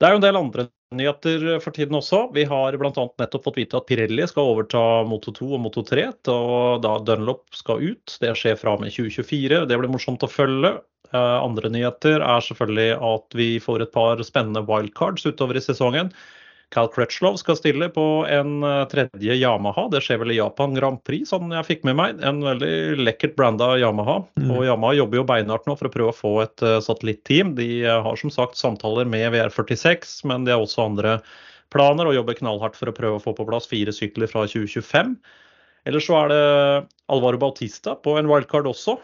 [0.00, 0.66] Det er jo en del andre
[0.97, 2.24] nyheter for tiden også.
[2.34, 2.91] Vi har bl.a.
[2.91, 7.45] nettopp fått vite at Pirelli skal overta Moto 2 og Moto 3, og da Dunlop
[7.55, 8.16] skal ut.
[8.22, 9.64] Det skjer fra og med 2024.
[9.70, 10.74] Det blir morsomt å følge.
[11.12, 16.11] Eh, andre nyheter er selvfølgelig at vi får et par spennende wildcards utover i sesongen.
[16.70, 19.88] Cal Crutchlow skal stille på en eh, tredje Yamaha.
[19.90, 22.22] Det skjer vel i Japan Grand Prix, sånn jeg fikk med meg.
[22.26, 24.20] En veldig lekkert branda Yamaha.
[24.38, 24.52] Mm.
[24.54, 27.56] Og Yamaha jobber jo beinhardt nå for å prøve å få et uh, satellitteam.
[27.58, 31.18] De uh, har som sagt samtaler med VR46, men de har også andre
[31.74, 35.16] planer og jobber knallhardt for å prøve å få på plass fire sykler fra 2025.
[35.90, 36.40] Ellers så er det
[37.10, 38.98] Alvaro Bautista på en wildcard også.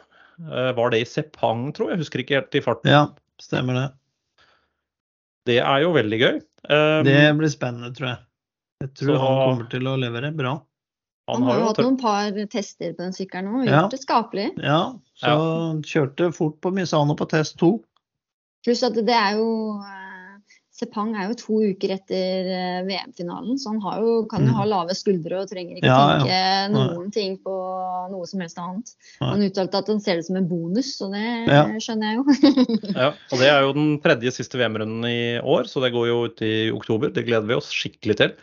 [0.47, 1.95] Var det i Sepang, tror?
[1.95, 2.91] Jeg husker ikke helt i farten.
[2.93, 3.07] Ja,
[3.41, 3.87] stemmer det.
[5.47, 6.39] Det er jo veldig gøy.
[6.67, 8.19] Um, Det blir spennende, tror jeg.
[8.83, 10.55] Jeg tror Så- han kommer til å levere bra.
[11.29, 13.81] Han har jo hatt noen par tester på den sykkelen nå og Ja.
[13.83, 14.49] gjort det skapelig.
[14.63, 17.83] Ja, så kjørte fort på Misano på test to.
[18.65, 20.06] Pluss at det er jo eh,
[20.77, 24.57] Sepang er jo to uker etter eh, VM-finalen, så han har jo, kan jo Mm.
[24.59, 26.19] ha lave skuldre og trenger ikke Ja, ja.
[26.21, 26.67] tenke ja.
[26.75, 27.55] noen ting på
[28.13, 28.93] noe som helst annet.
[29.23, 29.31] Nei.
[29.31, 31.63] Han uttalte at han ser det som en bonus, og det Ja.
[31.81, 32.25] skjønner jeg jo.
[33.01, 36.19] Ja, og Det er jo den tredje siste VM-runden i år, så det går jo
[36.29, 37.09] ut i oktober.
[37.09, 38.37] Det gleder vi oss skikkelig til.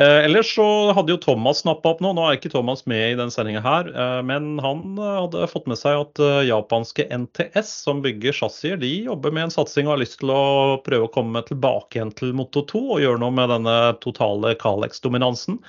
[0.00, 0.64] Eh, ellers så
[0.96, 2.14] hadde jo Thomas snappa opp nå.
[2.16, 5.68] Nå er ikke Thomas med i den sendinga her, eh, men han eh, hadde fått
[5.68, 10.02] med seg at japanske NTS, som bygger chassiser, de jobber med en satsing og har
[10.04, 13.52] lyst til å prøve å komme tilbake igjen til Moto 2 og gjøre noe med
[13.52, 15.60] denne totale Calex-dominansen.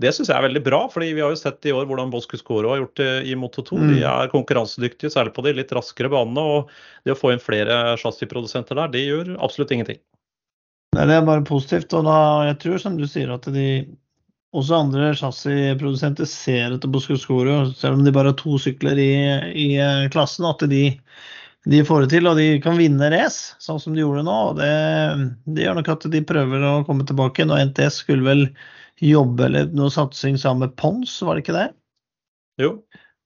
[0.00, 2.34] Det syns jeg er veldig bra, fordi vi har jo sett i år hvordan Bosco
[2.34, 3.76] Cuscoro har gjort det i Moto 2.
[3.92, 4.08] De Mm.
[4.10, 6.40] er konkurransedyktige, særlig på de litt raskere banene.
[6.40, 6.70] og
[7.04, 10.00] det å få inn flere chassisprodusenter der, det gjør absolutt ingenting.
[10.94, 11.94] Nei, det er bare positivt.
[11.96, 12.16] Og da,
[12.50, 13.68] jeg tror som du sier at de
[14.54, 19.14] også andre chassisprodusenter ser etter Boscoscoro, selv om de bare har to sykler i,
[19.50, 20.84] i eh, klassen, at de,
[21.70, 24.36] de får det til og de kan vinne race, sånn som de gjorde nå.
[24.52, 24.70] og Det,
[25.56, 27.48] det gjør nok at de prøver å komme tilbake.
[27.48, 28.44] Nå NTS skulle vel
[29.02, 31.68] jobbe eller noe satsing sammen med Pons, var det ikke det?
[32.62, 32.76] Jo,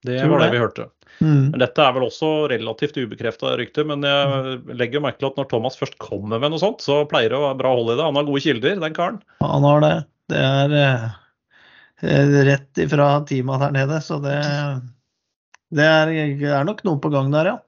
[0.08, 0.54] det var det det.
[0.54, 0.88] vi hørte.
[1.18, 1.50] Mm.
[1.52, 5.48] Men Dette er vel også relativt ubekrefta rykter, men jeg legger merke til at når
[5.50, 8.06] Thomas først kommer med noe sånt, så pleier det å være bra hold i det.
[8.06, 9.18] Han har gode kilder, den karen.
[9.42, 9.94] Han har det.
[10.28, 14.36] Det er eh, rett ifra teamet der nede, så det,
[15.74, 16.14] det, er,
[16.52, 17.58] er nok noe på gang der, ja.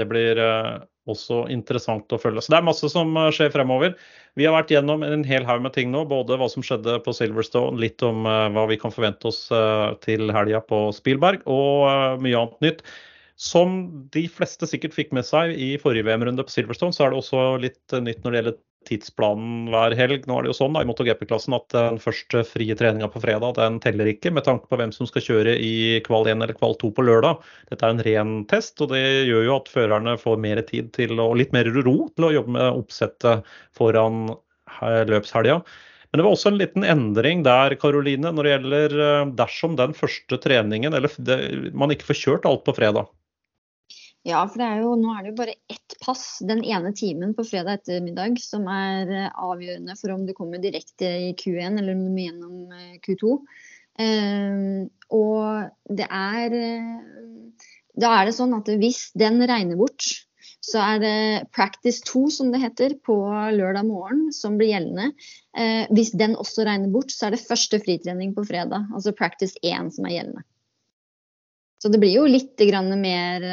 [0.00, 0.76] Det blir eh,
[1.12, 2.42] også interessant å følge.
[2.44, 3.94] Så det er masse som eh, skjer fremover.
[4.38, 7.14] Vi har vært gjennom en hel haug med ting nå, både hva som skjedde på
[7.16, 12.22] Silverstone, litt om eh, hva vi kan forvente oss eh, til helga på Spielberg, og
[12.24, 12.84] mye annet nytt.
[13.40, 13.78] Som
[14.12, 17.44] de fleste sikkert fikk med seg i forrige VM-runde på Silverstone, så er det også
[17.62, 18.58] litt nytt når det gjelder
[18.88, 20.24] tidsplanen hver helg.
[20.28, 23.58] Nå er det jo sånn da, i MotoGP-klassen at den første frie treninga på fredag
[23.58, 25.74] den teller ikke, med tanke på hvem som skal kjøre i
[26.06, 27.44] kval 1 eller kval 2 på lørdag.
[27.72, 31.18] Dette er en ren test, og det gjør jo at førerne får mer tid til,
[31.20, 34.28] og litt mer ro til å jobbe med oppsettet foran
[34.80, 35.60] løpshelga.
[36.10, 39.94] Men det var også en liten endring der, Karoline, når det gjelder eh, dersom den
[39.94, 43.06] første treningen, eller man ikke får kjørt alt på fredag.
[44.28, 47.44] Ja, for er jo, nå er det jo bare ett pass den ene timen på
[47.48, 52.02] fredag ettermiddag som er eh, avgjørende for om du kommer direkte i Q1 eller om
[52.04, 53.36] du må gjennom eh, Q2.
[54.04, 54.58] Eh,
[55.16, 56.58] og det er
[58.00, 60.04] Da er det sånn at hvis den regner bort,
[60.60, 61.16] så er det
[61.56, 63.16] practice 2, som det heter, på
[63.56, 65.08] lørdag morgen som blir gjeldende.
[65.90, 69.90] Hvis den også regner bort, så er det første fritrening på fredag, altså practice 1
[69.96, 70.44] som er gjeldende.
[71.82, 72.60] Så det blir jo litt
[73.00, 73.48] mer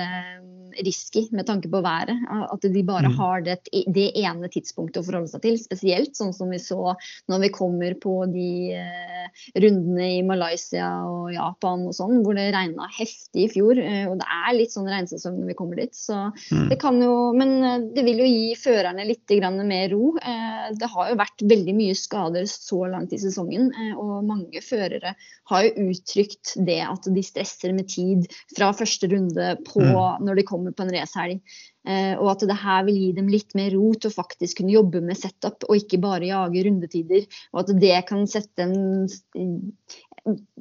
[0.85, 2.17] risky med tanke på været.
[2.51, 3.15] At de bare Mm.
[3.17, 3.57] har det,
[3.93, 5.57] det ene tidspunktet å forholde seg til.
[5.57, 6.95] Spesielt sånn som vi så
[7.29, 12.53] når vi kommer på de eh, rundene i Malaysia og Japan og sånn, hvor det
[12.53, 13.77] regna heftig i fjor.
[13.79, 15.93] Eh, og det er litt sånn regnsesong når vi kommer dit.
[15.95, 16.69] Så Mm.
[16.69, 20.15] det kan jo Men eh, det vil jo gi førerne litt grann mer ro.
[20.17, 24.61] Eh, det har jo vært veldig mye skader så langt i sesongen, eh, og mange
[24.61, 25.15] førere
[25.49, 30.21] har jo uttrykt det at de stresser med tid fra første runde på Mm.
[30.25, 31.41] når de kommer på en racehelg.
[31.87, 34.75] Eh, og at det her vil gi dem litt mer ro til å faktisk kunne
[34.75, 37.27] jobbe med setup, og ikke bare jage rundetider.
[37.53, 39.07] Og at det kan sette en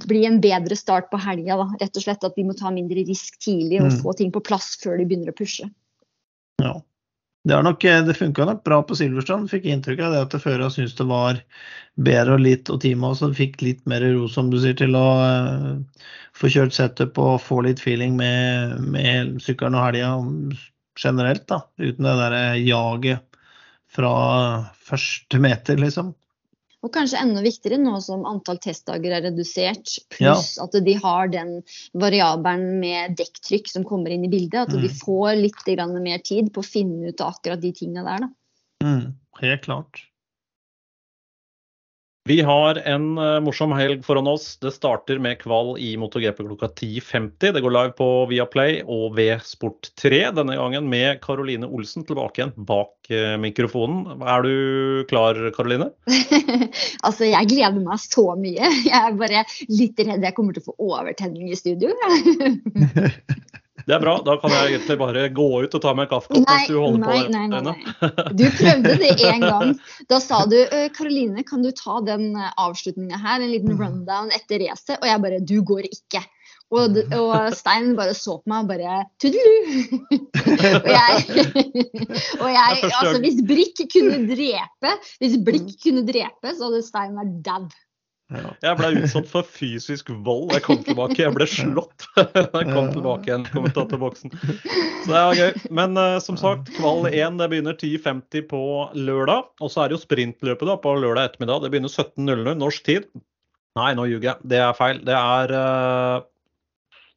[0.06, 1.58] bli en bedre start på helga.
[1.80, 4.02] Rett og slett At de må ta mindre risk tidlig og Mm.
[4.02, 5.70] få ting på plass før de begynner å pushe.
[6.62, 6.80] Ja.
[7.46, 9.46] Det, nok, eh, det funka nok bra på Silverstrand.
[9.50, 11.38] Fikk inntrykk av det at førerne syntes det var
[12.08, 15.06] bedre og litt og teamet også fikk litt mer ro, som du sier, til å
[15.22, 20.10] eh, få kjørt setup og få litt feeling med, med sykkelen og helga
[20.98, 21.60] generelt, da.
[21.78, 23.46] Uten det derre jaget
[23.94, 24.12] fra
[24.88, 26.10] første meter, liksom.
[26.86, 31.56] Og kanskje enda viktigere nå som antall testdager er redusert, pluss at de har den
[31.98, 34.68] variabelen med dekktrykk som kommer inn i bildet.
[34.68, 34.98] At de Mm.
[35.02, 35.64] får litt
[35.98, 38.28] mer tid på å finne ut akkurat de tingene der.
[38.84, 40.04] Mm, helt klart.
[42.26, 44.56] Vi har en eh, morsom helg foran oss.
[44.58, 47.52] Det starter med kval i MotoGP klokka 10.50.
[47.54, 50.32] Det går live på Viaplay og ved Sport 3.
[50.34, 54.24] Denne gangen med Karoline Olsen tilbake igjen bak eh, mikrofonen.
[54.26, 55.92] Er du klar, Karoline?
[57.06, 58.72] altså, jeg gleder meg så mye.
[58.88, 61.94] Jeg er bare litt redd jeg kommer til å få overtenning i studio.
[63.86, 64.16] Det er bra.
[64.26, 67.02] Da kan jeg egentlig bare gå ut og ta meg en kaffekopp mens du holder
[67.02, 67.34] nei, på.
[67.34, 68.24] nei, nei, nei.
[68.34, 69.76] Du prøvde det én gang.
[70.10, 70.56] Da sa du
[70.96, 74.98] Karoline, kan du ta den avslutninga her, en liten rundown etter racet?
[74.98, 76.24] Og jeg bare du går ikke.
[76.74, 80.00] Og, og Stein bare så på meg og bare Tudelu!
[80.82, 81.44] og jeg,
[82.42, 87.36] og jeg Altså, hvis Brikk kunne drepe, hvis Blikk kunne drepe, så hadde Stein vært
[87.46, 87.68] dau.
[88.34, 88.50] Ja.
[88.64, 90.50] Jeg ble utsatt for fysisk vold.
[90.56, 91.20] Jeg kom tilbake.
[91.20, 94.34] Jeg ble slått jeg kom tilbake igjen kommentatorboksen.
[94.34, 95.52] Så det var gøy.
[95.78, 98.62] Men uh, som sagt, kval 1 det begynner 10.50 på
[98.98, 99.46] lørdag.
[99.62, 101.62] Og så er det jo sprintløpet da på lørdag ettermiddag.
[101.62, 103.06] Det begynner 17.00 norsk tid.
[103.78, 104.50] Nei, nå ljuger jeg.
[104.54, 105.04] Det er feil.
[105.06, 106.24] Det er uh,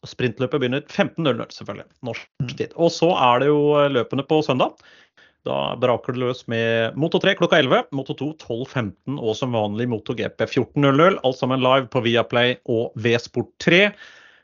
[0.07, 1.89] Sprintløpet begynner 15.00, selvfølgelig.
[2.07, 2.71] Norsk tid.
[2.79, 4.79] Og så er det jo eh, løpene på søndag.
[5.49, 9.89] Da braker det løs med Moto 3 klokka 11, Moto 2 12.15 og som vanlig
[9.89, 11.19] MotoGP 14.00.
[11.25, 13.83] Alt sammen live på Viaplay og V-Sport 3.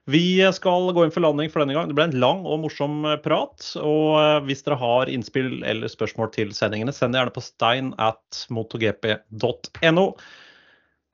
[0.10, 1.90] Vi skal gå inn for landing for denne gang.
[1.90, 3.70] Det ble en lang og morsom prat.
[3.82, 7.94] Og eh, hvis dere har innspill eller spørsmål til sendingene, send det gjerne på stein
[8.02, 10.08] at motogp.no.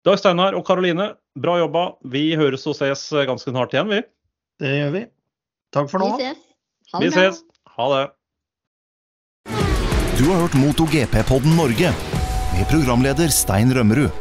[0.07, 1.85] Dag Steinar og Karoline, bra jobba.
[2.11, 4.01] Vi høres og ses ganske snart igjen, vi.
[4.61, 5.05] Det gjør vi.
[5.75, 6.41] Takk for Vi ses.
[6.91, 7.45] Ha det Vi ses.
[7.77, 8.07] Ha det.
[10.22, 11.89] Du har hørt MotoGP-podden Norge
[12.53, 14.20] med programleder Stein Rømmerud.